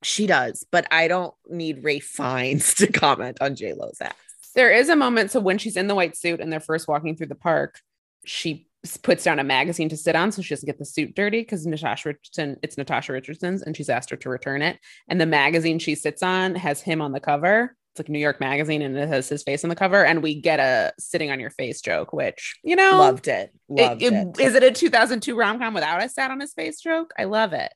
[0.03, 4.15] She does, but I don't need Ralph Fiennes to comment on J Lo's ass.
[4.55, 5.31] There is a moment.
[5.31, 7.81] So when she's in the white suit and they're first walking through the park,
[8.25, 8.67] she
[9.03, 11.67] puts down a magazine to sit on so she doesn't get the suit dirty because
[11.67, 14.79] Natasha Richardson, it's Natasha Richardson's, and she's asked her to return it.
[15.09, 17.77] And the magazine she sits on has him on the cover.
[17.93, 20.05] It's like New York Magazine, and it has his face on the cover.
[20.05, 23.53] And we get a sitting on your face joke, which you know, Loved it.
[23.69, 24.13] Loved it.
[24.13, 27.13] it- Is it a 2002 rom com without a sat on his face joke?
[27.19, 27.73] I love it.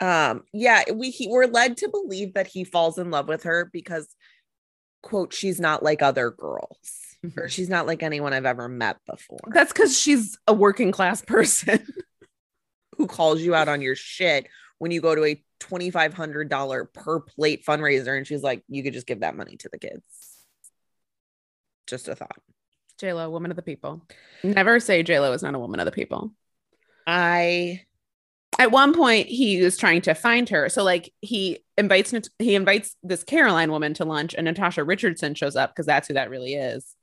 [0.00, 3.68] um yeah we he, we're led to believe that he falls in love with her
[3.72, 4.08] because
[5.02, 7.09] quote she's not like other girls
[7.48, 11.86] she's not like anyone i've ever met before That's because she's a working class person.
[12.96, 14.46] who calls you out on your shit
[14.78, 19.06] when you go to a $2500 per plate fundraiser and she's like you could just
[19.06, 20.04] give that money to the kids
[21.86, 22.38] just a thought
[23.00, 24.02] J Lo, woman of the people.
[24.44, 26.34] Never say J Lo is not a woman of the people.
[27.06, 27.80] i
[28.58, 30.68] At one point, he was trying to find her.
[30.68, 35.56] So, like, he invites he invites this Caroline woman to lunch, and Natasha Richardson shows
[35.56, 36.94] up because that's who that really is.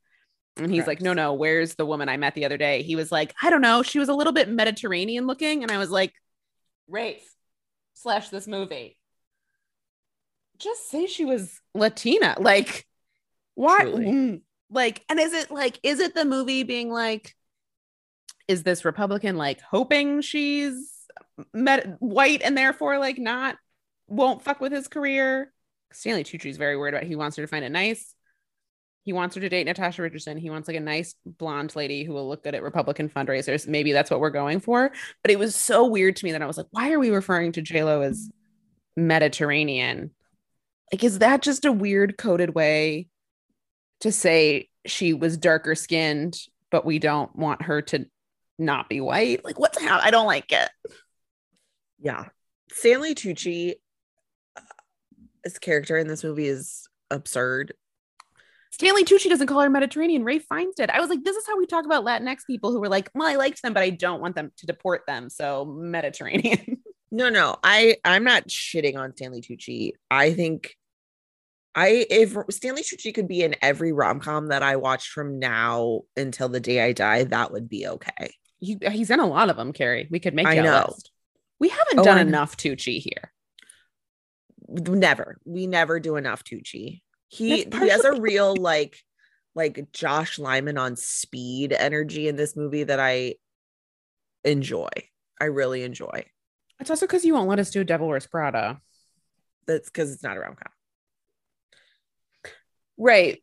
[0.59, 3.11] And he's like, "No, no, where's the woman I met the other day?" He was
[3.11, 3.83] like, "I don't know.
[3.83, 6.13] She was a little bit Mediterranean looking," and I was like,
[6.87, 7.27] "Rafe
[7.93, 8.97] slash this movie."
[10.57, 12.35] Just say she was Latina.
[12.39, 12.85] Like,
[13.55, 13.81] why?
[13.81, 14.41] Truly.
[14.69, 17.35] Like, and is it like, is it the movie being like,
[18.47, 20.91] is this Republican like hoping she's
[21.53, 23.57] met white and therefore like not
[24.07, 25.53] won't fuck with his career?
[25.91, 27.07] Stanley Tucci's very worried about.
[27.07, 28.13] He wants her to find it nice.
[29.07, 30.37] He wants her to date Natasha Richardson.
[30.37, 33.65] He wants like a nice blonde lady who will look good at Republican fundraisers.
[33.65, 34.91] Maybe that's what we're going for.
[35.21, 37.53] But it was so weird to me that I was like, why are we referring
[37.53, 38.29] to J Lo as
[38.97, 40.11] Mediterranean?
[40.91, 43.07] Like, is that just a weird coded way
[44.01, 46.37] to say she was darker skinned,
[46.69, 48.07] but we don't want her to
[48.59, 49.45] not be white?
[49.45, 50.69] Like, what's how I don't like it.
[51.97, 52.25] yeah
[52.73, 53.75] stanley tucci
[54.57, 54.61] uh,
[55.45, 57.73] his character in this movie is absurd
[58.71, 60.23] Stanley Tucci doesn't call her Mediterranean.
[60.23, 60.89] Ralph Fiennes did.
[60.89, 63.27] I was like, this is how we talk about Latinx people who were like, well,
[63.27, 65.29] I liked them, but I don't want them to deport them.
[65.29, 66.77] So Mediterranean.
[67.09, 69.93] No, no, I I'm not shitting on Stanley Tucci.
[70.11, 70.75] I think
[71.73, 76.01] I if Stanley Tucci could be in every rom com that I watched from now
[76.17, 78.33] until the day I die, that would be okay.
[78.59, 80.09] he, he's in a lot of them, Carrie.
[80.11, 80.85] We could make I a know.
[80.89, 81.11] list.
[81.61, 82.27] We haven't Oh, done I know.
[82.27, 83.31] enough Tucci here.
[84.67, 87.01] Never, we never do enough Tucci.
[87.29, 88.97] He he has a real like
[89.55, 93.35] like Josh Lyman on speed energy in this movie that I
[94.43, 94.89] enjoy.
[95.39, 96.25] I really enjoy.
[96.79, 98.79] It's also because you won't let us do a Devil Wears Prada.
[99.65, 100.71] That's because it's not a rom com.
[102.97, 103.41] Right.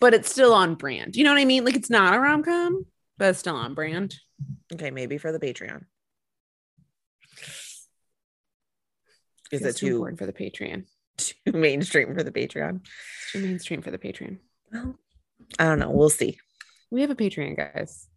[0.00, 1.16] But it's still on brand.
[1.16, 1.64] You know what I mean?
[1.64, 2.84] Like it's not a rom com,
[3.16, 4.14] but it's still on brand.
[4.72, 5.84] Okay, maybe for the Patreon.
[9.50, 10.84] Is it too too important for the Patreon?
[11.46, 12.80] too mainstream for the Patreon.
[12.84, 14.38] It's too mainstream for the Patreon.
[14.72, 14.98] Well,
[15.58, 15.90] I don't know.
[15.90, 16.38] We'll see.
[16.90, 18.08] We have a Patreon, guys.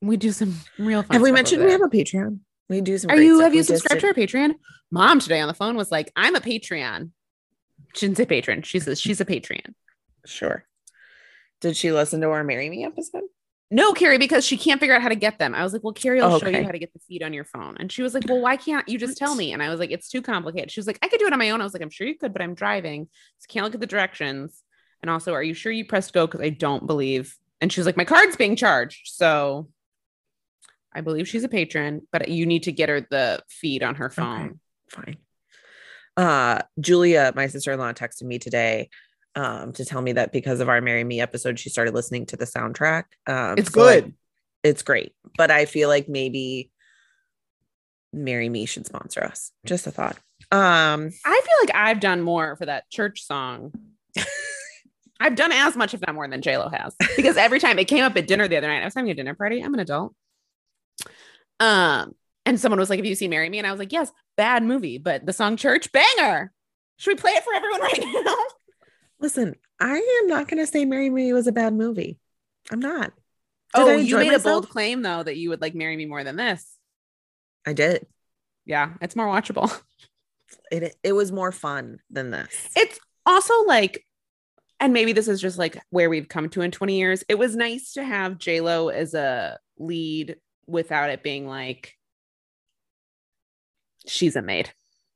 [0.00, 2.40] We do some real fun Have we mentioned we have a Patreon?
[2.68, 3.10] We do some.
[3.10, 3.44] Are you stuff.
[3.44, 4.54] have We you subscribed to our Patreon?
[4.90, 7.10] Mom today on the phone was like, I'm a Patreon.
[7.94, 8.62] She didn't say patron.
[8.62, 9.74] She says she's a Patreon.
[10.24, 10.64] Sure.
[11.60, 13.24] Did she listen to our "Marry Me" episode?
[13.72, 15.54] No, Carrie, because she can't figure out how to get them.
[15.54, 17.46] I was like, Well, Carrie, I'll show you how to get the feed on your
[17.46, 17.78] phone.
[17.80, 19.54] And she was like, Well, why can't you just tell me?
[19.54, 20.70] And I was like, It's too complicated.
[20.70, 21.62] She was like, I could do it on my own.
[21.62, 23.08] I was like, I'm sure you could, but I'm driving.
[23.38, 24.62] So can't look at the directions.
[25.00, 26.26] And also, are you sure you pressed go?
[26.26, 27.34] Because I don't believe.
[27.62, 29.08] And she was like, My card's being charged.
[29.08, 29.70] So
[30.92, 34.10] I believe she's a patron, but you need to get her the feed on her
[34.10, 34.60] phone.
[34.90, 35.16] Fine.
[36.14, 38.90] Uh, Julia, my sister-in-law, texted me today
[39.34, 42.36] um to tell me that because of our "Marry Me" episode, she started listening to
[42.36, 43.04] the soundtrack.
[43.26, 44.14] Um, It's so I- good.
[44.62, 46.70] it's great, but I feel like maybe
[48.12, 49.52] "Marry Me" should sponsor us.
[49.64, 50.16] Just a thought.
[50.50, 53.72] Um, I feel like I've done more for that church song.
[55.20, 56.94] I've done as much, if not more, than J Lo has.
[57.16, 59.14] Because every time it came up at dinner the other night, I was having a
[59.14, 59.60] dinner party.
[59.62, 60.14] I'm an adult.
[61.60, 62.14] Um,
[62.44, 64.62] and someone was like, "Have you seen Marry Me?" And I was like, "Yes." Bad
[64.62, 66.52] movie, but the song "Church" banger.
[66.96, 68.36] Should we play it for everyone right now?
[69.22, 72.18] Listen, I am not going to say Marry Me was a bad movie.
[72.70, 73.12] I'm not.
[73.74, 76.24] Did oh, you made a bold claim though that you would like marry me more
[76.24, 76.76] than this.
[77.66, 78.06] I did.
[78.66, 79.72] Yeah, it's more watchable.
[80.70, 82.68] It it was more fun than this.
[82.76, 84.06] It's also like,
[84.80, 87.24] and maybe this is just like where we've come to in 20 years.
[87.28, 91.94] It was nice to have J Lo as a lead without it being like
[94.06, 94.72] she's a maid.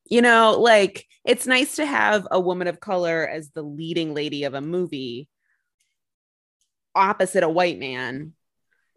[0.09, 4.45] You know, like it's nice to have a woman of color as the leading lady
[4.45, 5.29] of a movie
[6.95, 8.33] opposite a white man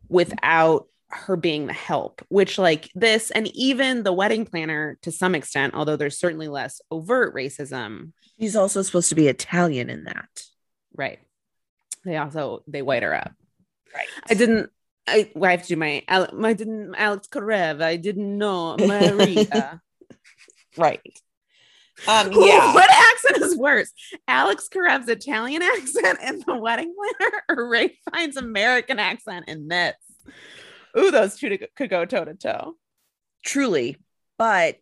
[0.07, 5.33] without her being the help, which, like this, and even the wedding planner to some
[5.33, 10.43] extent, although there's certainly less overt racism, She's also supposed to be Italian in that.
[10.95, 11.19] right?
[12.05, 13.33] They also they white her up.
[13.93, 14.07] Right.
[14.29, 14.69] I didn't.
[15.05, 16.03] I, well, I have to do my.
[16.07, 16.95] I didn't.
[16.95, 17.81] Alex Karev.
[17.81, 19.81] I didn't know Maria.
[20.77, 21.01] Right.
[22.07, 22.73] Um, yeah.
[22.73, 23.91] what accent is worse,
[24.27, 29.95] Alex Karev's Italian accent in The Wedding Planner, or Ralph Fiennes's American accent in this?
[30.97, 32.75] Ooh, those two could go toe to toe.
[33.45, 33.97] Truly.
[34.37, 34.79] But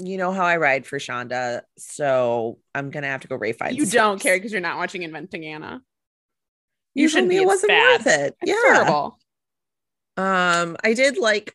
[0.00, 1.60] you know how I ride for Shonda.
[1.78, 3.76] So I'm gonna have to go Ralph Fiennes.
[3.76, 5.80] You don't care because you're not watching Inventing Anna.
[6.94, 7.36] You, You shouldn't be.
[7.36, 8.04] it wasn't bad.
[8.04, 8.36] worth it.
[8.42, 8.72] It's yeah.
[8.72, 9.18] terrible.
[10.16, 11.54] Um, I did like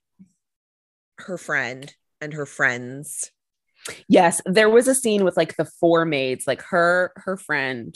[1.18, 3.32] her friend and her friends.
[4.08, 7.96] Yes, there was a scene with like the four maids, like her, her friend,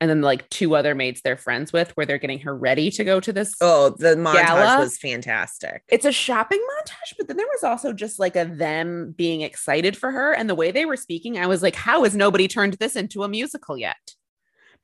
[0.00, 3.04] and then like two other maids they're friends with, where they're getting her ready to
[3.04, 3.54] go to this.
[3.60, 4.78] Oh, the montage Gala?
[4.78, 5.82] was fantastic.
[5.88, 9.96] It's a shopping montage, but then there was also just like a them being excited
[9.96, 12.74] for her, and the way they were speaking, I was like, how has nobody turned
[12.74, 14.14] this into a musical yet?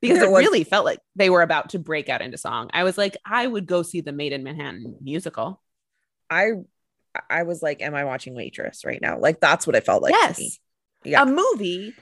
[0.01, 2.69] Because There it was- really felt like they were about to break out into song.
[2.73, 5.61] I was like, I would go see the Maid in Manhattan musical.
[6.29, 6.53] I
[7.29, 9.19] I was like, am I watching Waitress right now?
[9.19, 10.13] Like that's what it felt like.
[10.13, 10.59] yes.
[11.03, 11.23] Yeah.
[11.23, 11.95] a movie,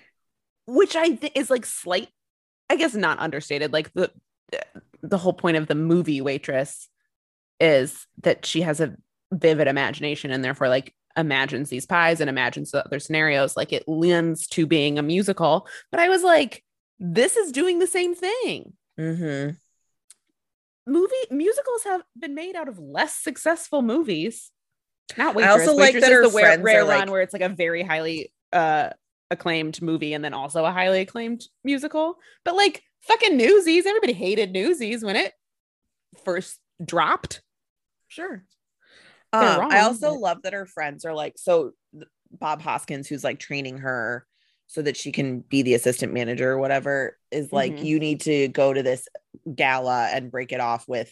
[0.68, 2.10] which I think is like slight,
[2.70, 3.72] I guess not understated.
[3.72, 4.12] Like the
[5.02, 6.90] the whole point of the movie Waitress
[7.60, 8.96] is that she has a
[9.32, 13.56] vivid imagination and therefore like imagines these pies and imagines the other scenarios.
[13.56, 15.68] Like it lends to being a musical.
[15.92, 16.64] But I was like,
[17.00, 18.74] this is doing the same thing.
[19.00, 19.52] Mm-hmm.
[20.92, 24.52] Movie musicals have been made out of less successful movies.
[25.18, 25.62] Not I Waitress.
[25.68, 27.50] also like that her the rare, friends rare are, like- one where it's like a
[27.50, 28.90] very highly uh
[29.32, 32.18] acclaimed movie and then also a highly acclaimed musical.
[32.44, 35.34] But like fucking Newsies, everybody hated Newsies when it
[36.26, 37.42] first dropped.
[38.08, 38.44] Sure.
[39.32, 41.72] Um, I also but- love that her friends are like so.
[42.32, 44.26] Bob Hoskins, who's like training her
[44.68, 47.84] so that she can be the assistant manager or whatever, is like, Mhm.
[47.86, 49.08] you need to go to this
[49.56, 51.12] gala and break it off with.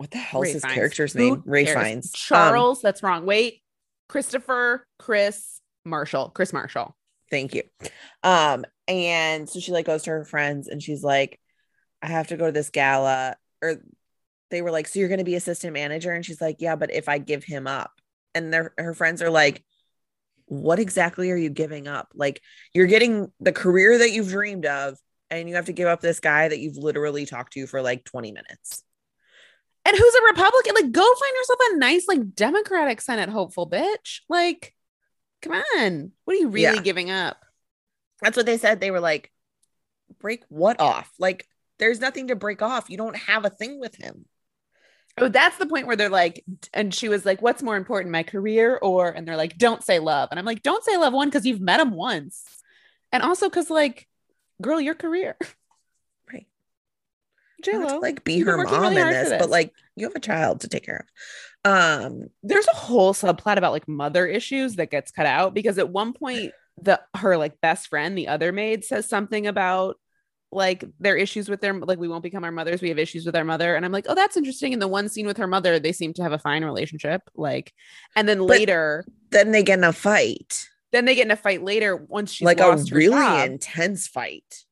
[0.00, 0.74] What the hell's Ray his Fiennes.
[0.74, 1.42] character's Who name?
[1.44, 1.76] Ray cares?
[1.86, 2.06] Fiennes.
[2.06, 3.26] Um, Charles, that's wrong.
[3.26, 3.60] Wait.
[4.08, 6.96] Christopher, Chris, Marshall, Chris Marshall.
[7.30, 7.64] Thank you.
[8.22, 11.38] Um, and so she like goes to her friends and she's like,
[12.00, 13.36] I have to go to this gala.
[13.60, 13.76] Or
[14.50, 16.12] they were like, So you're gonna be assistant manager?
[16.12, 17.92] And she's like, Yeah, but if I give him up,
[18.34, 19.62] and their her friends are like,
[20.46, 22.08] What exactly are you giving up?
[22.14, 22.40] Like
[22.72, 24.96] you're getting the career that you've dreamed of,
[25.30, 28.02] and you have to give up this guy that you've literally talked to for like
[28.06, 28.82] 20 minutes.
[29.84, 30.74] And who's a Republican?
[30.74, 34.20] Like, go find yourself a nice, like, Democratic Senate hopeful bitch.
[34.28, 34.74] Like,
[35.42, 36.12] come on.
[36.24, 36.82] What are you really Yeah.
[36.82, 37.38] giving up?
[38.22, 38.80] That's what they said.
[38.80, 39.32] They were like,
[40.20, 41.10] break what off?
[41.18, 41.46] Like,
[41.78, 42.90] there's nothing to break off.
[42.90, 44.26] You don't have a thing with him.
[45.16, 48.22] Oh, that's the point where they're like, and she was like, what's more important, my
[48.22, 50.28] career or, and they're like, don't say love.
[50.30, 52.44] And I'm like, don't say love one, because you've met him once.
[53.12, 54.06] And also because, like,
[54.62, 55.36] girl, your career.
[57.66, 57.72] Right.
[57.74, 59.38] J Not to, like be you've her mom really in this, this.
[59.40, 61.06] but like you have a child to take care
[61.64, 61.70] of.
[61.70, 65.90] Um, there's a whole subplot about like mother issues that gets cut out because at
[65.90, 69.96] one point the her like best friend the other maid says something about
[70.52, 73.36] like their issues with their like we won't become our mothers we have issues with
[73.36, 75.78] our mother and i'm like oh that's interesting in the one scene with her mother
[75.78, 77.72] they seem to have a fine relationship like
[78.16, 81.62] and then later then they get in a fight, then they get in a fight
[81.62, 84.64] later once she's like a really job, intense fight.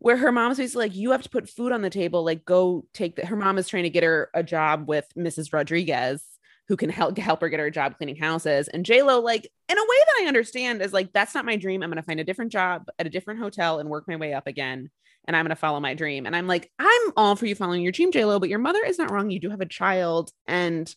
[0.00, 2.84] Where her mom's basically like you have to put food on the table like go
[2.94, 6.22] take the her mom is trying to get her a job with mrs rodriguez
[6.68, 8.68] who can help help her get her job cleaning houses.
[8.68, 11.82] And j-lo like in a way that i understand is like that's not my dream.
[11.82, 14.46] I'm to find a different job at a different hotel and work my way up
[14.46, 14.90] again
[15.26, 16.26] and i'm to follow my dream.
[16.26, 18.98] And i'm like i'm all for you following your dream j-lo but your mother is
[18.98, 19.30] not wrong.
[19.30, 20.94] You do have a child and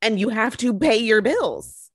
[0.00, 1.89] and you have to pay your bills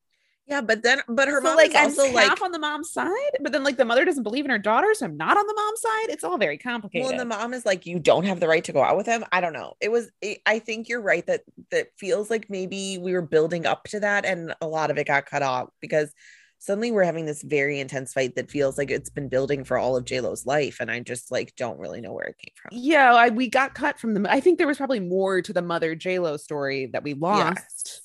[0.48, 2.92] Yeah, but then but her So, mom like is also half like on the mom's
[2.92, 3.10] side,
[3.42, 5.54] but then like the mother doesn't believe in her daughter, so I'm not on the
[5.56, 6.10] mom's side.
[6.10, 7.04] It's all very complicated.
[7.04, 9.08] well, and the mom is like, you don't have the right to go out with
[9.08, 9.24] him.
[9.32, 9.74] I don't know.
[9.82, 10.12] It was.
[10.22, 14.00] It, I think you're right that that feels like maybe we were building up to
[14.02, 16.14] that, and a lot of it got cut off because
[16.60, 19.96] suddenly we're having this very intense fight that feels like it's been building for all
[19.98, 22.70] of J Lo's life, and I just like don't really know where it came from.
[22.80, 24.32] yeah, I, we got cut from the.
[24.32, 27.58] I think there was probably more to the mother J Lo story that we lost
[27.58, 28.02] Yes.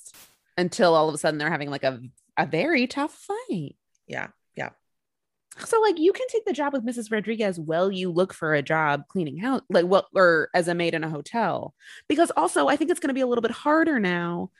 [0.57, 1.99] until all of a sudden they're having like a
[2.37, 3.75] a very tough fight.
[4.07, 4.69] Yeah, yeah,
[5.65, 7.11] So like you can take the job with Mrs.
[7.11, 10.93] Rodriguez while you look for a job cleaning house, like well, or as a maid
[10.93, 11.73] in a hotel.
[12.07, 14.51] Because also I think it's going to be a little bit harder now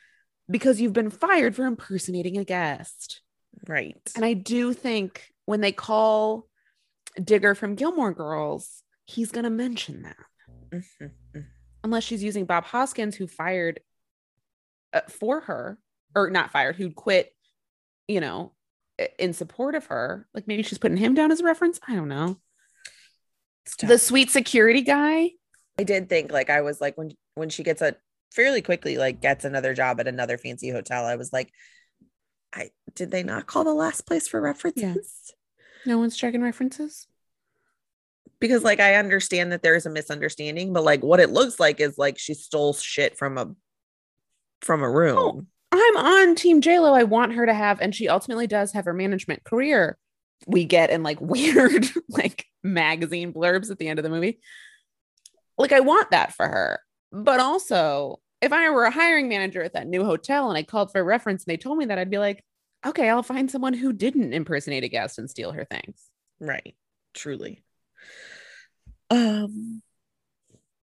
[0.50, 3.20] because you've been fired for impersonating a guest.
[3.66, 3.96] right.
[4.16, 6.46] And I do think when they call
[7.22, 10.16] Digger from Gilmore Girls, he's going to mention that.
[10.72, 11.46] Mhm, mhm.
[11.84, 13.80] Unless she's using Bob Hoskins, who fired
[14.92, 15.78] uh, for her,
[16.14, 17.32] or not fired, who quit,
[18.08, 18.52] you know,
[19.18, 20.26] in support of her.
[20.34, 21.80] Like maybe she's putting him down as a reference.
[21.86, 22.38] I don't know.
[23.80, 25.30] The sweet security guy.
[25.78, 27.96] I did think like I was like when when she gets a
[28.32, 31.04] fairly quickly like gets another job at another fancy hotel.
[31.04, 31.52] I was like,
[32.52, 35.32] I did they not call the last place for references?
[35.86, 37.06] No one's checking references.
[38.40, 41.80] Because like I understand that there is a misunderstanding, but like what it looks like
[41.80, 43.54] is like she stole shit from a
[44.60, 45.18] from a room.
[45.18, 45.46] Oh.
[45.72, 46.92] I'm on Team JLo.
[46.92, 49.96] I want her to have, and she ultimately does have her management career.
[50.46, 54.40] We get in like weird, like magazine blurbs at the end of the movie.
[55.56, 56.80] Like, I want that for her.
[57.10, 60.90] But also, if I were a hiring manager at that new hotel and I called
[60.92, 62.44] for a reference and they told me that, I'd be like,
[62.84, 66.02] okay, I'll find someone who didn't impersonate a guest and steal her things.
[66.40, 66.74] Right.
[67.14, 67.62] Truly.
[69.10, 69.82] Um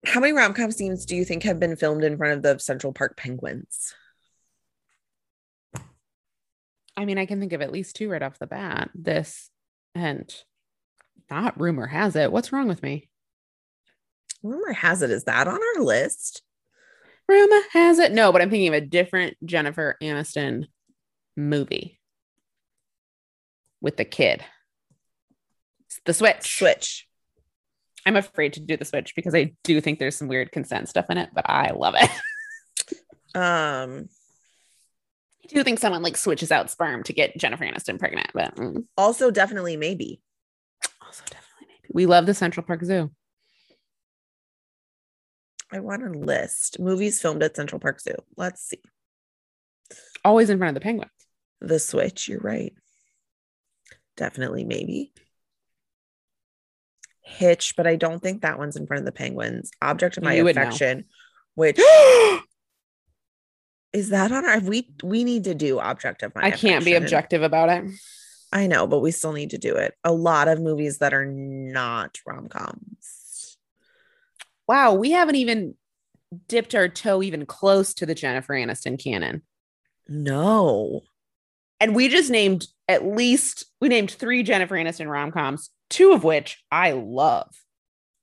[0.06, 2.94] how many rom-com scenes do you think have been filmed in front of the Central
[2.94, 3.94] Park Penguins?
[6.98, 8.90] I mean, I can think of at least two right off the bat.
[8.96, 9.52] This
[9.94, 10.34] and
[11.30, 12.32] not rumor has it.
[12.32, 13.08] What's wrong with me?
[14.42, 16.42] Rumor has it is that on our list.
[17.28, 18.12] Rumor has it.
[18.14, 20.66] No, but I'm thinking of a different Jennifer Aniston
[21.36, 22.00] movie
[23.80, 24.44] with the kid.
[25.86, 26.58] It's the switch.
[26.58, 27.08] Switch.
[28.06, 31.08] I'm afraid to do the switch because I do think there's some weird consent stuff
[31.10, 32.10] in it, but I love it.
[33.36, 34.08] Um
[35.48, 39.32] do think someone like switches out sperm to get Jennifer Aniston pregnant, but mm, also
[39.32, 40.22] definitely maybe.
[41.02, 41.92] also definitely maybe.
[41.94, 43.12] We love the Central Park Zoo.
[45.72, 46.80] I want a list.
[46.80, 48.16] Movies filmed at Central Park Zoo.
[48.36, 48.82] Let's see.
[50.24, 51.12] Always in front of the penguins.
[51.62, 52.74] The Switch, you're right.
[54.16, 55.12] Definitely maybe.
[57.22, 59.72] Hitch, but I don't think that one's in front of the Penguins.
[59.82, 61.06] Object of my You affection,
[61.56, 61.78] which
[63.94, 67.70] is that on our we we need to do objective I can't be objective about
[67.70, 67.86] it.
[68.52, 69.94] I know, but we still need to do it.
[70.04, 73.58] A lot of movies that are not rom-coms.
[74.68, 75.76] Wow, we haven't even
[76.48, 79.42] dipped our toe even close to the Jennifer Aniston canon.
[80.08, 81.02] No.
[81.80, 86.64] And we just named at least we named three Jennifer Aniston rom-coms, two of which
[86.72, 87.54] I love.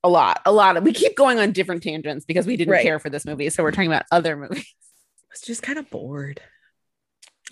[0.02, 2.82] A lot, a lot of we keep going on different tangents because we didn't Right.
[2.82, 3.48] care for this movie.
[3.50, 4.66] So we're talking about other movies.
[5.34, 6.40] Was just kind of bored.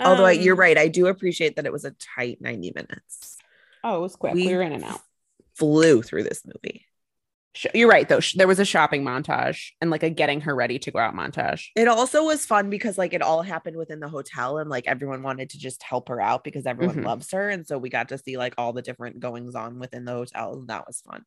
[0.00, 3.36] Although I, you're Um, right, I do appreciate that it was a tight 90 minutes.
[3.84, 4.34] Oh, it was quick.
[4.34, 5.00] We- We, were in and out.
[5.56, 6.86] Flew through this movie.
[7.74, 8.20] You're right, though.
[8.36, 11.66] There was a shopping montage and like a getting her ready to go out montage.
[11.76, 15.22] It also was fun because like it all happened within the hotel and like everyone
[15.22, 17.04] wanted to just help her out because everyone Mhm.
[17.04, 17.50] loves her.
[17.50, 20.54] And so we got to see like all the different goings on within the hotel.
[20.54, 21.24] And that was fun.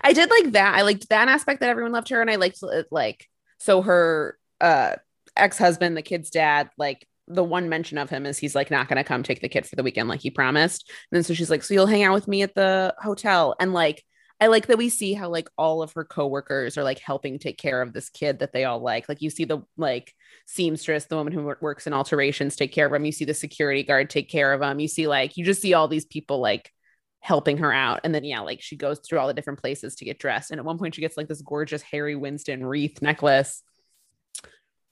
[0.00, 0.74] I did like that.
[0.74, 3.28] I liked that aspect that everyone loved her, and I liked uh, like
[3.60, 4.96] so her uh
[5.36, 9.04] ex-husband, the kid's dad, like the one mention of him is he's like not gonna
[9.04, 10.88] come take the kid for the weekend like he promised.
[10.88, 13.54] And then so she's like, So you'll hang out with me at the hotel.
[13.60, 14.02] And like
[14.40, 17.58] I like that we see how like all of her coworkers are like helping take
[17.58, 19.08] care of this kid that they all like.
[19.08, 20.12] Like you see the like
[20.46, 23.04] seamstress, the woman who works in alterations, take care of him.
[23.04, 24.80] You see the security guard take care of him.
[24.80, 26.70] You see like you just see all these people like
[27.20, 28.00] helping her out.
[28.02, 30.50] And then yeah, like she goes through all the different places to get dressed.
[30.50, 33.62] And at one point she gets like this gorgeous Harry Winston wreath necklace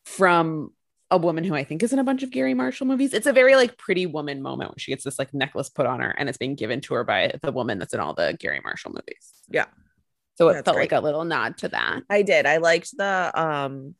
[0.05, 0.73] from
[1.11, 3.13] a woman who I think is in a bunch of Garry Marshall movies.
[3.15, 6.01] It's a very like pretty woman moment when she gets this like necklace put on
[6.01, 8.61] her and it's being given to her by the woman that's in all the Garry
[8.63, 9.33] Marshall movies.
[9.49, 9.67] Yeah.
[10.39, 10.93] So it That's felt great.
[10.93, 12.03] like a little nod to that.
[12.09, 12.47] I did.
[12.47, 13.95] I liked the um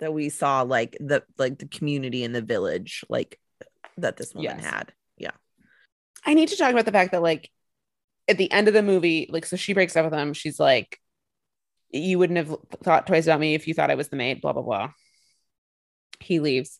[0.00, 3.38] that we saw like the like the community in the village like
[3.98, 4.64] that this woman Yes.
[4.64, 4.92] had.
[5.16, 5.30] Yeah.
[6.26, 7.48] I need to talk about the fact that like
[8.28, 10.32] at the end of the movie, like so she breaks up with him.
[10.32, 10.98] She's like,
[11.92, 14.54] "You wouldn't have thought twice about me if you thought I was the maid." Blah
[14.54, 14.90] blah blah.
[16.20, 16.78] He leaves.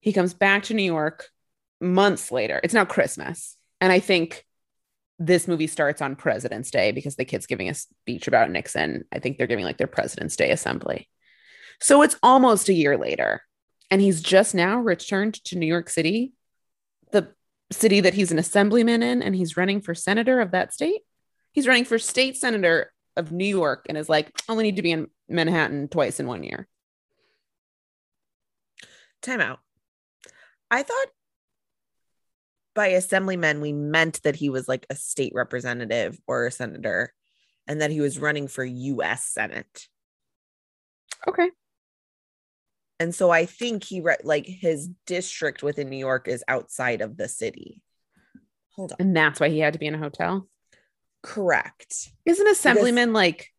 [0.00, 1.28] He comes back to New York
[1.80, 2.60] months later.
[2.62, 3.56] It's now Christmas.
[3.80, 4.44] And I think
[5.18, 9.04] this movie starts on President's Day because the kid's giving a speech about Nixon.
[9.12, 11.08] I think they're giving like their President's Day assembly.
[11.80, 13.42] So it's almost a year later.
[13.90, 16.32] And he's just now returned to New York City,
[17.10, 17.34] the
[17.72, 21.00] city that he's an assemblyman in, and he's running for senator of that state.
[21.52, 24.82] He's running for state senator of New York and is like, I only need to
[24.82, 26.68] be in Manhattan twice in one year.
[29.22, 29.60] Time out.
[30.70, 31.06] I thought
[32.74, 37.12] by assemblyman we meant that he was like a state representative or a senator
[37.66, 39.88] and that he was running for US Senate.
[41.26, 41.50] Okay.
[42.98, 47.16] And so I think he re- like his district within New York is outside of
[47.16, 47.82] the city.
[48.76, 48.96] Hold on.
[49.00, 50.46] And that's why he had to be in a hotel.
[51.22, 52.10] Correct.
[52.24, 53.52] Isn't assemblyman like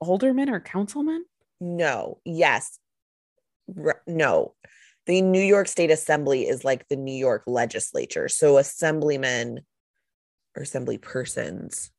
[0.00, 1.24] alderman or councilman?
[1.60, 2.20] No.
[2.24, 2.78] Yes.
[3.68, 4.54] Re- no.
[5.06, 8.28] The New York State Assembly is like the New York legislature.
[8.28, 9.60] So assemblymen
[10.56, 11.90] or assembly persons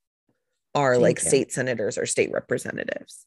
[0.76, 1.28] are Thank like you.
[1.30, 3.26] state senators or state representatives.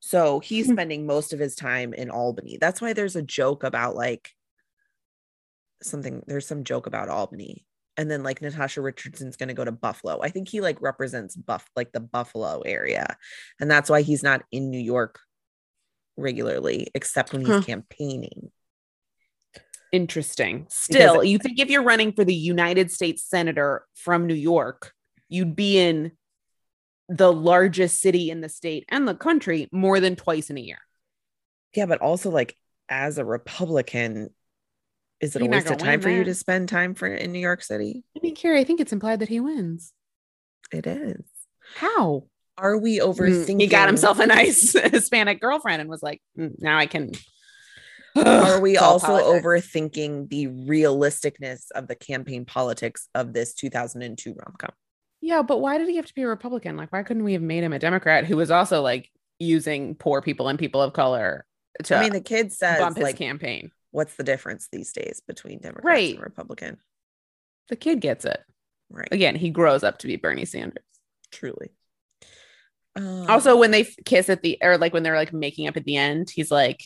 [0.00, 0.72] So he's Hmm.
[0.74, 2.58] spending most of his time in Albany.
[2.60, 4.30] That's why there's a joke about like
[5.82, 7.66] something, there's some joke about Albany.
[7.96, 10.20] And then like Natasha Richardson's going to go to Buffalo.
[10.22, 13.16] I think he like represents Buff, like the Buffalo area.
[13.60, 15.18] And that's why he's not in New York
[16.16, 17.62] regularly, except when he's Huh.
[17.62, 18.50] campaigning.
[19.92, 20.66] Interesting.
[20.68, 24.92] Still, Because- you think if you're running for the United States senator from New York,
[25.28, 26.12] you'd be in
[27.08, 30.80] the largest city in the state and the country more than twice in a year.
[31.74, 32.56] Yeah, but also like
[32.88, 34.34] as a Republican,
[35.20, 37.32] is it You're a waste of time win for you to spend time for in
[37.32, 38.04] New York City?
[38.16, 39.92] I mean, Carrie, I think it's implied that he wins.
[40.72, 41.22] It is.
[41.76, 42.24] How?
[42.58, 43.56] Are we overthinking?
[43.56, 47.12] Mm, He got himself a nice Hispanic girlfriend and was like, "Mm, now I can.
[48.16, 49.44] Are we also politics.
[49.46, 54.70] overthinking the realisticness of the campaign politics of this 2002 rom com?
[55.20, 56.76] Yeah, but why did he have to be a Republican?
[56.76, 60.22] Like, why couldn't we have made him a Democrat who was also like using poor
[60.22, 61.44] people and people of color
[61.84, 63.70] to I mean, the kid says, bump his like, campaign?
[63.96, 66.14] What's the difference these days between Democrats Right.
[66.16, 66.76] and Republican?
[67.70, 68.38] The kid gets it.
[68.90, 69.08] Right.
[69.10, 70.84] Again, he grows up to be Bernie Sanders.
[71.32, 71.70] Truly.
[72.94, 75.84] Um, Also, when they kiss at the or like when they're like making up at
[75.84, 76.82] the end, he's like,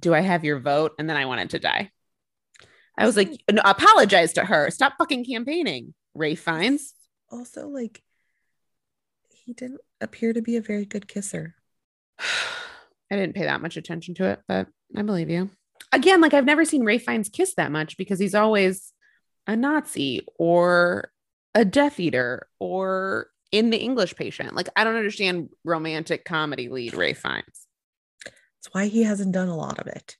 [0.00, 1.92] "Do I have your vote?" And then I wanted to die.
[2.96, 4.68] I was like, no, "Apologize to her.
[4.72, 6.92] Stop fucking campaigning." Ralph Fiennes.
[7.30, 8.02] also like
[9.32, 11.54] he didn't appear to be a very good kisser.
[12.18, 15.50] I didn't pay that much attention to it, but I believe you.
[15.92, 18.92] Again, like I've never seen Ralph Fiennes kiss that much because he's always
[19.46, 21.10] a Nazi or
[21.54, 24.54] a Death Eater or in the English Patient.
[24.54, 27.66] Like I don't understand romantic comedy lead Ralph Fiennes.
[28.24, 30.16] That's why he hasn't done a lot of it.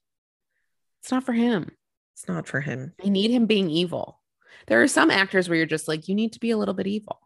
[1.02, 1.70] It's not for him.
[2.14, 2.94] It's not for him.
[3.04, 4.20] I need him being evil.
[4.66, 6.86] There are some actors where you're just like, you need to be a little bit
[6.86, 7.20] evil.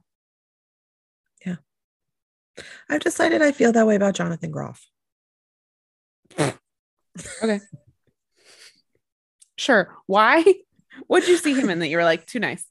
[1.45, 1.57] Yeah.
[2.89, 4.87] I've decided I feel that way about Jonathan Groff.
[9.63, 9.95] Sure.
[10.07, 10.45] Why?
[11.07, 12.65] What'd you see him in that you were like, too nice?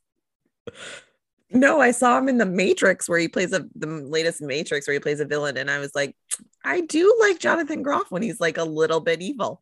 [1.50, 4.94] No, I saw him in the Matrix where he plays a the latest Matrix where
[4.94, 6.16] he plays a villain, and I was like,
[6.64, 9.62] I do like Jonathan Groff when he's like a little bit evil.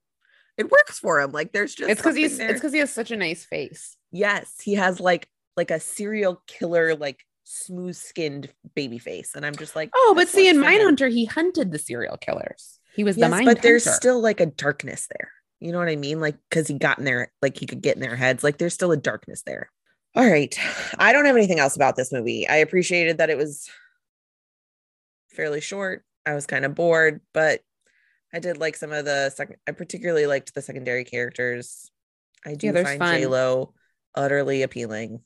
[0.58, 1.32] It works for him.
[1.32, 2.50] Like there's just It's because he's there.
[2.50, 3.96] it's because he has such a nice face.
[4.12, 9.56] yes, he has like like a serial killer, like smooth skinned baby face, and I'm
[9.56, 10.96] just like, Oh, but see, in works for him.
[10.96, 12.80] Mindhunter, he hunted the serial killers.
[12.96, 15.32] He was the yes, mind but there's still like a darkness there.
[15.60, 16.22] You know what I mean?
[16.22, 18.44] Like because he got in there, like he could get in their heads.
[18.44, 19.70] Like there's still a darkness there.
[20.16, 20.58] All right,
[20.98, 22.48] I don't have anything else about this movie.
[22.48, 23.70] I appreciated that it was
[25.30, 26.04] fairly short.
[26.26, 27.62] I was kind of bored, but
[28.34, 29.58] I did like some of the second.
[29.68, 31.92] I particularly liked the secondary characters.
[32.46, 33.22] I do Yeah, find.
[33.22, 33.74] J Lo
[34.16, 35.22] utterly appealing.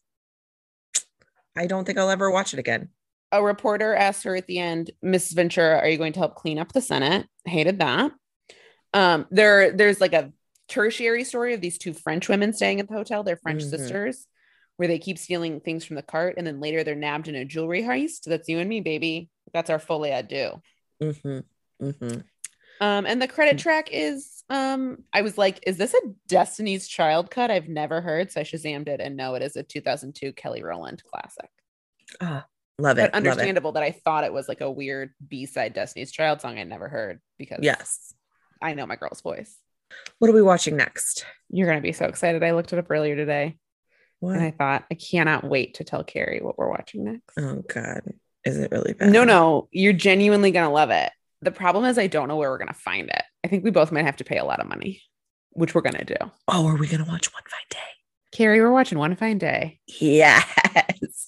[1.55, 2.89] I don't think I'll ever watch it again.
[3.31, 6.59] a reporter asked her at the end, Miss Ventura, are you going to help clean
[6.59, 7.27] up the Senate?
[7.45, 8.11] Hated that.
[8.93, 10.31] Um, there, there's like a
[10.67, 13.23] tertiary story of these two French women staying at the hotel.
[13.23, 13.69] They're French Mhm.
[13.69, 14.27] sisters,
[14.77, 17.45] where they keep stealing things from the cart, and then later they're nabbed in a
[17.45, 18.23] jewelry heist.
[18.25, 19.29] That's you and me, baby.
[19.53, 20.61] That's our folie à deux.
[20.99, 21.39] hmm
[21.79, 22.19] hmm
[22.81, 27.31] Um, and the credit track is um, I was like, is this a Destiny's Child
[27.31, 27.49] cut?
[27.49, 31.01] I've never heard, so I shazammed it, and no, it is a 2002 Kelly Rowland
[31.03, 31.49] classic.
[32.19, 32.45] Ah,
[32.77, 33.13] love But it.
[33.13, 33.15] love it.
[33.15, 36.89] understandable that I thought it was like a weird B-side Destiny's Child song I'd never
[36.89, 38.13] heard because Yes.
[38.63, 39.55] I know my girl's voice.
[40.19, 41.25] What are we watching next?
[41.49, 42.43] You're gonna be so excited.
[42.43, 43.57] I looked it up earlier today
[44.19, 44.35] What?
[44.37, 47.37] and I thought I cannot wait to tell Carrie what we're watching next.
[47.37, 48.01] oh God,
[48.43, 49.11] is it really bad?
[49.11, 51.11] No, no, you're genuinely gonna love it.
[51.41, 53.21] The problem is I don't know where we're gonna find it.
[53.43, 55.01] I think we both might have to pay a lot of money.
[55.55, 56.15] which we're gonna do.
[56.47, 57.77] Oh, are we gonna watch One Fine Day?
[58.31, 59.79] Carrie, we're watching One Fine Day.
[59.99, 60.43] Yes,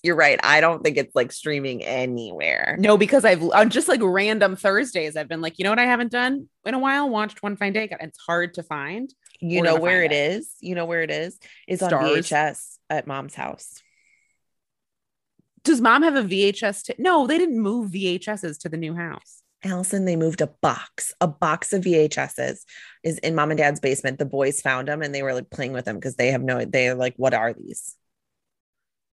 [0.06, 0.40] you're right.
[0.44, 2.78] I don't think it's like streaming anywhere.
[2.80, 5.86] No, because I've on just like random Thursdays, I've been like, you know what I
[5.86, 7.10] haven't done in a while?
[7.10, 7.90] Watched One Fine Day.
[8.00, 9.14] It's hard to find.
[9.40, 10.34] You We're know where it it.
[10.34, 10.52] is?
[10.62, 11.40] You know where it is?
[11.68, 13.82] It's on VHS at mom's house.
[15.64, 16.84] Does mom have a VHS?
[16.84, 19.42] T- no, they didn't move VHSs to the new house.
[19.64, 21.12] Allison, they moved a box.
[21.20, 22.60] A box of VHSs
[23.04, 24.20] is in mom and dad's basement.
[24.20, 26.64] The boys found them and they were like playing with them because they have no,
[26.64, 27.96] they're like, what are these?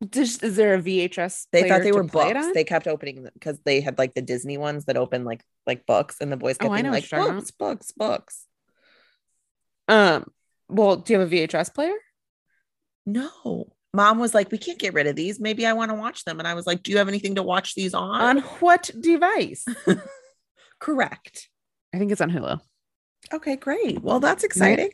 [0.07, 1.47] Does, is there a VHS?
[1.51, 2.47] They thought they were books.
[2.55, 5.87] They kept opening them because they had like the Disney ones that open like like
[5.87, 8.45] books, and the boys kept Oh, being like books, books, books.
[9.89, 10.25] um.
[10.71, 11.95] Well, do you have a VHS player?
[13.07, 13.73] No.
[13.95, 15.41] Mom was like, we can't get rid of these.
[15.41, 16.39] Maybe I want to watch them.
[16.39, 18.21] And I was like, do you have anything to watch these on?
[18.21, 19.65] On what device?
[20.79, 21.49] Correct.
[21.95, 22.61] I think it's on Hulu.
[23.33, 24.03] Okay, great.
[24.03, 24.91] Well, that's exciting.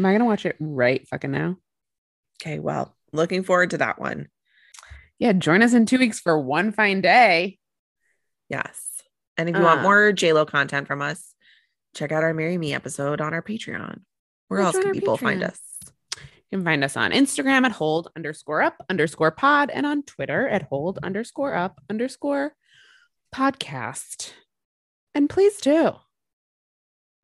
[0.00, 1.56] Am I gonna watch it right fucking now?
[2.42, 4.28] Okay, well, looking forward to that one.
[5.18, 7.58] Yeah, join us in two weeks for one fine day.
[8.48, 8.80] Yes.
[9.36, 9.82] And if you want Uh.
[9.82, 11.34] more JLo content from us,
[11.94, 14.00] check out our Marry Me episode on our Patreon.
[14.48, 15.60] Where else can people find us?
[16.16, 20.46] You can find us on Instagram at hold underscore up underscore pod and on Twitter
[20.48, 22.54] at hold underscore up underscore
[23.34, 24.32] podcast.
[25.14, 25.92] And please do.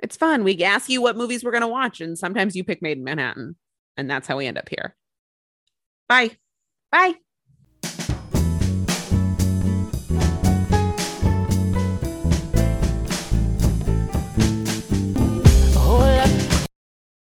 [0.01, 0.43] It's fun.
[0.45, 3.05] We ask you what movies we're going to watch, and sometimes you pick Maid in
[3.05, 3.57] Manhattan.
[3.97, 4.97] And that's how we end up here.
[6.09, 6.37] Bye.
[6.91, 7.15] Bye.